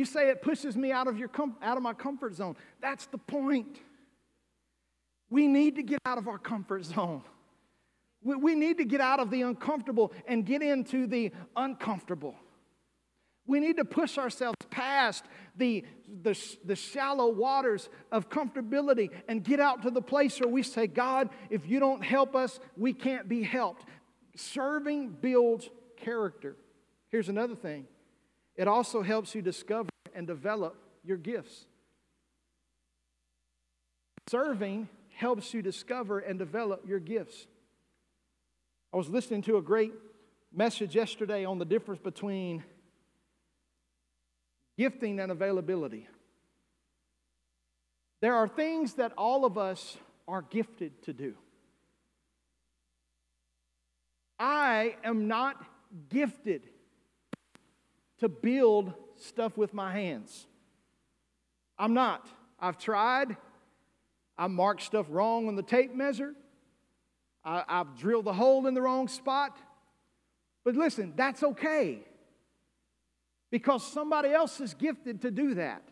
You 0.00 0.06
say 0.06 0.30
it 0.30 0.40
pushes 0.40 0.78
me 0.78 0.92
out 0.92 1.08
of, 1.08 1.18
your 1.18 1.28
com- 1.28 1.58
out 1.60 1.76
of 1.76 1.82
my 1.82 1.92
comfort 1.92 2.34
zone. 2.34 2.56
That's 2.80 3.04
the 3.08 3.18
point. 3.18 3.80
We 5.28 5.46
need 5.46 5.76
to 5.76 5.82
get 5.82 5.98
out 6.06 6.16
of 6.16 6.26
our 6.26 6.38
comfort 6.38 6.86
zone. 6.86 7.22
We, 8.22 8.34
we 8.36 8.54
need 8.54 8.78
to 8.78 8.86
get 8.86 9.02
out 9.02 9.20
of 9.20 9.28
the 9.28 9.42
uncomfortable 9.42 10.14
and 10.26 10.46
get 10.46 10.62
into 10.62 11.06
the 11.06 11.32
uncomfortable. 11.54 12.34
We 13.46 13.60
need 13.60 13.76
to 13.76 13.84
push 13.84 14.16
ourselves 14.16 14.56
past 14.70 15.26
the, 15.58 15.84
the, 16.22 16.34
the, 16.64 16.76
shallow 16.76 17.28
waters 17.28 17.90
of 18.10 18.30
comfortability 18.30 19.10
and 19.28 19.44
get 19.44 19.60
out 19.60 19.82
to 19.82 19.90
the 19.90 20.00
place 20.00 20.40
where 20.40 20.48
we 20.48 20.62
say, 20.62 20.86
God, 20.86 21.28
if 21.50 21.68
you 21.68 21.78
don't 21.78 22.02
help 22.02 22.34
us, 22.34 22.58
we 22.74 22.94
can't 22.94 23.28
be 23.28 23.42
helped. 23.42 23.84
Serving 24.34 25.10
builds 25.20 25.68
character. 25.98 26.56
Here's 27.10 27.28
another 27.28 27.54
thing 27.54 27.86
it 28.60 28.68
also 28.68 29.00
helps 29.00 29.34
you 29.34 29.40
discover 29.40 29.88
and 30.14 30.26
develop 30.26 30.76
your 31.02 31.16
gifts. 31.16 31.64
Serving 34.28 34.86
helps 35.16 35.54
you 35.54 35.62
discover 35.62 36.18
and 36.18 36.38
develop 36.38 36.86
your 36.86 36.98
gifts. 36.98 37.46
I 38.92 38.98
was 38.98 39.08
listening 39.08 39.40
to 39.44 39.56
a 39.56 39.62
great 39.62 39.94
message 40.54 40.94
yesterday 40.94 41.46
on 41.46 41.58
the 41.58 41.64
difference 41.64 42.02
between 42.02 42.62
gifting 44.76 45.20
and 45.20 45.32
availability. 45.32 46.06
There 48.20 48.34
are 48.34 48.46
things 48.46 48.92
that 48.96 49.14
all 49.16 49.46
of 49.46 49.56
us 49.56 49.96
are 50.28 50.42
gifted 50.42 51.02
to 51.04 51.14
do. 51.14 51.34
I 54.38 54.96
am 55.02 55.28
not 55.28 55.64
gifted 56.10 56.68
to 58.20 58.28
build 58.28 58.92
stuff 59.16 59.56
with 59.56 59.74
my 59.74 59.92
hands. 59.92 60.46
I'm 61.78 61.94
not. 61.94 62.26
I've 62.58 62.78
tried. 62.78 63.36
I 64.38 64.46
marked 64.46 64.82
stuff 64.82 65.06
wrong 65.08 65.48
on 65.48 65.56
the 65.56 65.62
tape 65.62 65.94
measure. 65.94 66.34
I, 67.44 67.64
have 67.68 67.98
drilled 67.98 68.26
the 68.26 68.32
hole 68.32 68.66
in 68.66 68.74
the 68.74 68.82
wrong 68.82 69.08
spot. 69.08 69.58
But 70.64 70.76
listen, 70.76 71.14
that's 71.16 71.42
okay 71.42 72.00
because 73.50 73.86
somebody 73.86 74.30
else 74.30 74.60
is 74.60 74.74
gifted 74.74 75.22
to 75.22 75.30
do 75.30 75.54
that. 75.54 75.82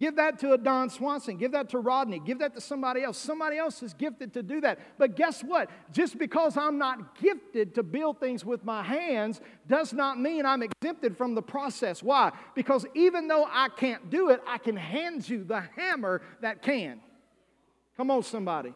Give 0.00 0.16
that 0.16 0.38
to 0.38 0.54
a 0.54 0.58
Don 0.58 0.88
Swanson. 0.88 1.36
Give 1.36 1.52
that 1.52 1.68
to 1.70 1.78
Rodney. 1.78 2.20
Give 2.20 2.38
that 2.38 2.54
to 2.54 2.60
somebody 2.60 3.02
else. 3.02 3.18
Somebody 3.18 3.58
else 3.58 3.82
is 3.82 3.92
gifted 3.92 4.32
to 4.32 4.42
do 4.42 4.62
that. 4.62 4.78
But 4.96 5.14
guess 5.14 5.44
what? 5.44 5.68
Just 5.92 6.18
because 6.18 6.56
I'm 6.56 6.78
not 6.78 7.20
gifted 7.20 7.74
to 7.74 7.82
build 7.82 8.18
things 8.18 8.42
with 8.42 8.64
my 8.64 8.82
hands 8.82 9.42
does 9.68 9.92
not 9.92 10.18
mean 10.18 10.46
I'm 10.46 10.62
exempted 10.62 11.18
from 11.18 11.34
the 11.34 11.42
process. 11.42 12.02
Why? 12.02 12.32
Because 12.54 12.86
even 12.94 13.28
though 13.28 13.44
I 13.44 13.68
can't 13.68 14.08
do 14.08 14.30
it, 14.30 14.40
I 14.46 14.56
can 14.56 14.74
hand 14.74 15.28
you 15.28 15.44
the 15.44 15.60
hammer 15.76 16.22
that 16.40 16.62
can. 16.62 17.02
Come 17.98 18.10
on, 18.10 18.22
somebody. 18.22 18.72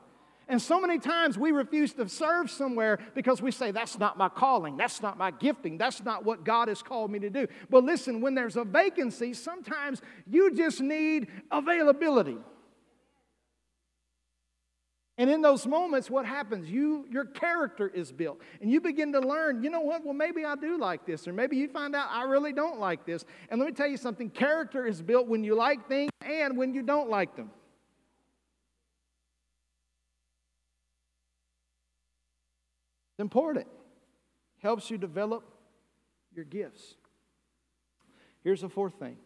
And 0.48 0.60
so 0.60 0.80
many 0.80 0.98
times 0.98 1.38
we 1.38 1.52
refuse 1.52 1.92
to 1.94 2.08
serve 2.08 2.50
somewhere 2.50 2.98
because 3.14 3.40
we 3.40 3.50
say, 3.50 3.70
that's 3.70 3.98
not 3.98 4.18
my 4.18 4.28
calling, 4.28 4.76
that's 4.76 5.00
not 5.00 5.16
my 5.16 5.30
gifting, 5.30 5.78
that's 5.78 6.02
not 6.02 6.24
what 6.24 6.44
God 6.44 6.68
has 6.68 6.82
called 6.82 7.10
me 7.10 7.18
to 7.20 7.30
do. 7.30 7.46
But 7.70 7.84
listen, 7.84 8.20
when 8.20 8.34
there's 8.34 8.56
a 8.56 8.64
vacancy, 8.64 9.32
sometimes 9.32 10.02
you 10.26 10.54
just 10.54 10.80
need 10.80 11.28
availability. 11.50 12.36
And 15.16 15.30
in 15.30 15.42
those 15.42 15.64
moments, 15.64 16.10
what 16.10 16.26
happens? 16.26 16.68
You, 16.68 17.06
your 17.08 17.24
character 17.24 17.86
is 17.86 18.10
built. 18.10 18.40
And 18.60 18.70
you 18.70 18.80
begin 18.80 19.12
to 19.12 19.20
learn, 19.20 19.62
you 19.62 19.70
know 19.70 19.80
what? 19.80 20.04
Well, 20.04 20.12
maybe 20.12 20.44
I 20.44 20.56
do 20.56 20.76
like 20.76 21.06
this. 21.06 21.28
Or 21.28 21.32
maybe 21.32 21.56
you 21.56 21.68
find 21.68 21.94
out 21.94 22.08
I 22.10 22.24
really 22.24 22.52
don't 22.52 22.80
like 22.80 23.06
this. 23.06 23.24
And 23.48 23.60
let 23.60 23.66
me 23.66 23.72
tell 23.72 23.86
you 23.86 23.96
something 23.96 24.28
character 24.28 24.86
is 24.86 25.00
built 25.00 25.28
when 25.28 25.44
you 25.44 25.54
like 25.54 25.86
things 25.86 26.10
and 26.20 26.58
when 26.58 26.74
you 26.74 26.82
don't 26.82 27.08
like 27.08 27.36
them. 27.36 27.50
It's 33.14 33.20
important. 33.20 33.68
Helps 34.58 34.90
you 34.90 34.98
develop 34.98 35.44
your 36.34 36.44
gifts. 36.44 36.94
Here's 38.42 38.62
the 38.62 38.68
fourth 38.68 38.94
thing. 38.94 39.16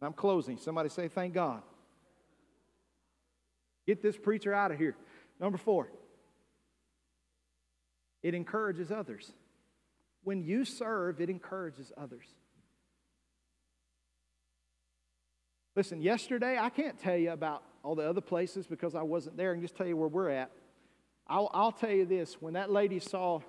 I'm 0.00 0.12
closing. 0.12 0.56
Somebody 0.56 0.88
say, 0.88 1.08
Thank 1.08 1.34
God. 1.34 1.62
Get 3.88 4.02
this 4.02 4.16
preacher 4.16 4.54
out 4.54 4.70
of 4.70 4.78
here. 4.78 4.94
Number 5.40 5.58
four, 5.58 5.88
it 8.22 8.34
encourages 8.34 8.92
others. 8.92 9.32
When 10.22 10.42
you 10.42 10.64
serve, 10.64 11.20
it 11.20 11.28
encourages 11.28 11.92
others. 11.96 12.26
Listen, 15.74 16.00
yesterday, 16.00 16.56
I 16.58 16.70
can't 16.70 16.98
tell 16.98 17.16
you 17.16 17.32
about 17.32 17.62
all 17.82 17.94
the 17.94 18.08
other 18.08 18.20
places 18.20 18.66
because 18.66 18.94
I 18.94 19.02
wasn't 19.02 19.36
there 19.36 19.52
and 19.52 19.60
just 19.60 19.76
tell 19.76 19.86
you 19.86 19.96
where 19.96 20.08
we're 20.08 20.30
at. 20.30 20.50
I'll, 21.28 21.50
I'll 21.52 21.72
tell 21.72 21.90
you 21.90 22.04
this 22.04 22.40
when 22.40 22.54
that 22.54 22.70
lady 22.70 23.00
saw 23.00 23.40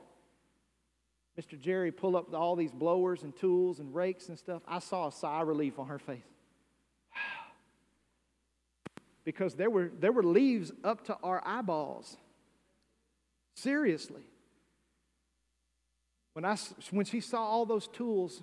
Mr. 1.40 1.60
Jerry 1.60 1.92
pull 1.92 2.18
up 2.18 2.34
all 2.34 2.56
these 2.56 2.72
blowers 2.72 3.22
and 3.22 3.36
tools 3.36 3.80
and 3.80 3.94
rakes 3.94 4.30
and 4.30 4.38
stuff, 4.38 4.64
I 4.68 4.80
saw 4.80 5.08
a 5.08 5.12
sigh 5.12 5.42
of 5.42 5.48
relief 5.48 5.78
on 5.78 5.88
her 5.88 6.00
face. 6.00 6.20
because 9.24 9.54
there 9.54 9.70
were, 9.70 9.92
there 10.00 10.12
were 10.12 10.24
leaves 10.24 10.72
up 10.84 11.06
to 11.06 11.18
our 11.22 11.42
eyeballs. 11.46 12.18
Seriously. 13.54 14.24
When, 16.34 16.44
I, 16.44 16.58
when 16.92 17.06
she 17.06 17.22
saw 17.22 17.44
all 17.44 17.66
those 17.66 17.88
tools 17.88 18.42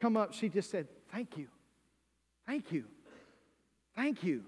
come 0.00 0.16
up, 0.16 0.34
she 0.34 0.48
just 0.48 0.70
said, 0.70 0.86
Thank 1.10 1.38
you. 1.38 1.48
Thank 2.46 2.72
you. 2.72 2.84
Thank 3.96 4.22
you. 4.22 4.44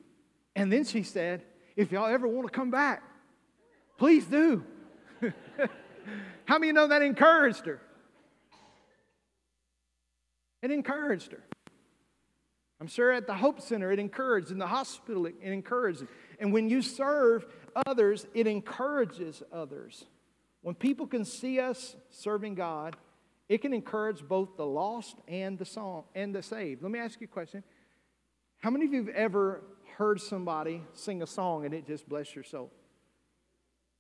And 0.55 0.71
then 0.71 0.85
she 0.85 1.03
said, 1.03 1.43
If 1.77 1.93
y'all 1.93 2.07
ever 2.07 2.29
want 2.29 2.47
to 2.47 2.53
come 2.53 2.71
back, 2.71 3.03
please 4.01 4.25
do. 4.25 4.65
How 6.47 6.59
many 6.59 6.73
know 6.73 6.89
that 6.89 7.03
encouraged 7.03 7.67
her? 7.67 7.81
It 10.63 10.71
encouraged 10.71 11.33
her. 11.33 11.43
I'm 12.81 12.87
sure 12.87 13.13
at 13.13 13.27
the 13.27 13.35
Hope 13.35 13.61
Center 13.61 13.93
it 13.93 13.99
encouraged, 13.99 14.51
in 14.51 14.59
the 14.59 14.67
hospital 14.67 15.27
it 15.27 15.35
encouraged. 15.43 16.05
And 16.41 16.51
when 16.51 16.71
you 16.71 16.81
serve 16.81 17.45
others, 17.87 18.27
it 18.33 18.47
encourages 18.47 19.43
others. 19.53 20.07
When 20.63 20.75
people 20.75 21.07
can 21.07 21.27
see 21.27 21.61
us 21.61 21.95
serving 22.09 22.55
God, 22.55 22.97
it 23.51 23.61
can 23.61 23.75
encourage 23.75 24.27
both 24.27 24.57
the 24.57 24.67
lost 24.67 25.17
and 25.29 25.59
the 25.59 25.67
song 25.67 26.05
and 26.15 26.35
the 26.35 26.43
saved. 26.43 26.83
Let 26.83 26.91
me 26.91 26.99
ask 26.99 27.21
you 27.21 27.27
a 27.27 27.29
question. 27.29 27.63
How 28.61 28.71
many 28.71 28.87
of 28.87 28.95
you 28.95 29.05
have 29.05 29.15
ever 29.15 29.63
heard 29.99 30.23
somebody 30.23 30.83
sing 30.95 31.23
a 31.23 31.27
song 31.27 31.67
and 31.67 31.75
it 31.75 31.87
just 31.87 32.09
blessed 32.09 32.35
your 32.35 32.45
soul? 32.45 32.73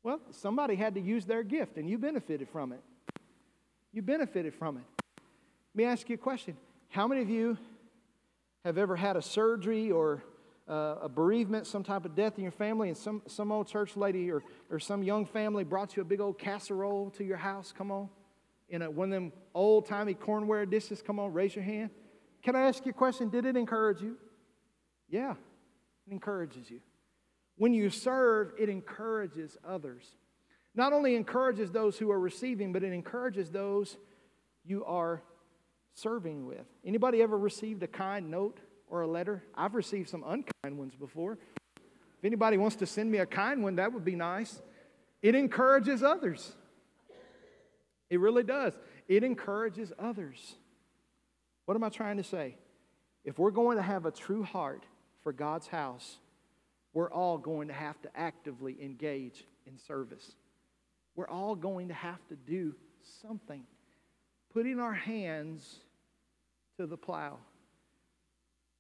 Well, 0.03 0.21
somebody 0.31 0.77
had 0.77 0.95
to 0.95 1.01
use 1.01 1.27
their 1.27 1.43
gift 1.43 1.77
and 1.77 1.89
you 1.89 1.99
benefited 1.99 2.49
from 2.49 2.73
it. 2.73 2.81
You 3.93 4.03
benefited 4.03 4.55
from 4.55 4.79
it. 4.79 4.85
Let 5.75 5.77
me 5.77 5.85
ask 5.85 6.09
you 6.09 6.15
a 6.15 6.19
question. 6.19 6.57
How 6.89 7.07
many 7.07 7.23
of 7.23 7.29
you 7.29 7.59
have 8.65 8.79
ever 8.79 8.97
had 8.97 9.17
a 9.17 9.23
surgery 9.23 9.91
or 9.91 10.23
uh, 10.69 10.97
a 11.03 11.09
bereavement, 11.09 11.67
some 11.67 11.83
type 11.83 12.05
of 12.05 12.15
death 12.15 12.35
in 12.37 12.43
your 12.43 12.53
family, 12.53 12.89
and 12.89 12.97
some, 12.97 13.23
some 13.27 13.51
old 13.51 13.67
church 13.67 13.97
lady 13.97 14.31
or, 14.31 14.43
or 14.71 14.79
some 14.79 15.03
young 15.03 15.27
family 15.27 15.65
brought 15.65 15.97
you 15.97 16.03
a 16.03 16.05
big 16.05 16.21
old 16.21 16.39
casserole 16.39 17.11
to 17.11 17.25
your 17.25 17.37
house? 17.37 17.73
Come 17.77 17.91
on. 17.91 18.09
In 18.69 18.83
a, 18.83 18.91
one 18.91 19.09
of 19.09 19.13
them 19.13 19.33
old 19.55 19.87
timey 19.87 20.15
CorningWare 20.15 20.71
dishes? 20.71 21.03
Come 21.03 21.19
on, 21.19 21.33
raise 21.33 21.55
your 21.55 21.65
hand. 21.65 21.91
Can 22.43 22.57
I 22.57 22.63
ask 22.63 22.87
you 22.87 22.91
a 22.91 22.95
question? 22.95 23.29
Did 23.29 23.45
it 23.45 23.57
encourage 23.57 24.01
you? 24.01 24.17
Yeah, 25.09 25.33
it 26.07 26.13
encourages 26.13 26.71
you. 26.71 26.81
When 27.61 27.75
you 27.75 27.91
serve, 27.91 28.53
it 28.59 28.71
encourages 28.71 29.59
others. 29.69 30.17
Not 30.75 30.95
only 30.95 31.15
encourages 31.15 31.71
those 31.71 31.99
who 31.99 32.11
are 32.11 32.19
receiving, 32.19 32.73
but 32.73 32.83
it 32.83 32.91
encourages 32.91 33.51
those 33.51 33.99
you 34.65 34.83
are 34.87 35.23
serving 35.93 36.47
with. 36.47 36.65
Anybody 36.87 37.21
ever 37.21 37.37
received 37.37 37.83
a 37.83 37.87
kind 37.87 38.31
note 38.31 38.61
or 38.87 39.03
a 39.03 39.07
letter? 39.07 39.45
I've 39.55 39.75
received 39.75 40.09
some 40.09 40.25
unkind 40.27 40.79
ones 40.79 40.95
before. 40.95 41.37
If 41.77 42.25
anybody 42.25 42.57
wants 42.57 42.77
to 42.77 42.87
send 42.87 43.11
me 43.11 43.19
a 43.19 43.27
kind 43.27 43.63
one, 43.63 43.77
that 43.77 43.93
would 43.93 44.07
be 44.07 44.17
nice. 44.17 44.63
It 45.21 45.35
encourages 45.35 46.03
others. 46.03 46.55
It 48.09 48.21
really 48.21 48.43
does. 48.43 48.73
It 49.07 49.23
encourages 49.23 49.93
others. 49.99 50.55
What 51.67 51.75
am 51.75 51.85
I 51.85 51.91
trying 51.91 52.17
to 52.17 52.25
say? 52.25 52.57
If 53.23 53.39
we're 53.39 53.51
going 53.51 53.77
to 53.77 53.83
have 53.83 54.07
a 54.07 54.11
true 54.11 54.45
heart 54.45 54.87
for 55.23 55.35
God's 55.35 55.67
house, 55.67 56.17
we're 56.93 57.11
all 57.11 57.39
going 57.39 57.69
to 57.69 57.75
have 57.75 58.01
to 58.03 58.09
actively 58.17 58.77
engage 58.83 59.45
in 59.67 59.79
service. 59.79 60.33
We're 61.15 61.29
all 61.29 61.55
going 61.55 61.89
to 61.89 61.95
have 61.95 62.27
to 62.29 62.37
do 62.37 62.75
something. 63.23 63.65
Putting 64.53 64.81
our 64.81 64.95
hands 64.95 65.77
to 66.79 66.87
the 66.87 66.97
plow. 66.97 67.39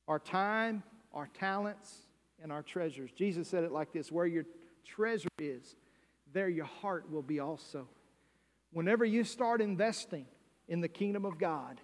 Our 0.09 0.19
time, 0.19 0.83
our 1.13 1.29
talents, 1.39 1.95
and 2.43 2.51
our 2.51 2.63
treasures. 2.63 3.11
Jesus 3.13 3.49
said 3.49 3.65
it 3.65 3.73
like 3.73 3.93
this 3.93 4.11
where 4.11 4.27
your 4.27 4.45
treasure 4.85 5.29
is, 5.39 5.77
there 6.33 6.49
your 6.49 6.65
heart 6.65 7.11
will 7.11 7.23
be 7.23 7.39
also. 7.39 7.87
Whenever 8.73 9.05
you 9.05 9.25
start 9.25 9.61
investing 9.61 10.27
in 10.69 10.81
the 10.81 10.89
kingdom 10.89 11.25
of 11.25 11.39
God, 11.39 11.81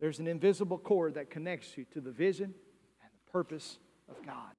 there's 0.00 0.18
an 0.18 0.26
invisible 0.26 0.78
cord 0.78 1.14
that 1.14 1.30
connects 1.30 1.76
you 1.76 1.84
to 1.92 2.00
the 2.00 2.12
vision 2.12 2.54
and 3.02 3.10
the 3.12 3.30
purpose 3.32 3.78
of 4.08 4.24
God. 4.24 4.57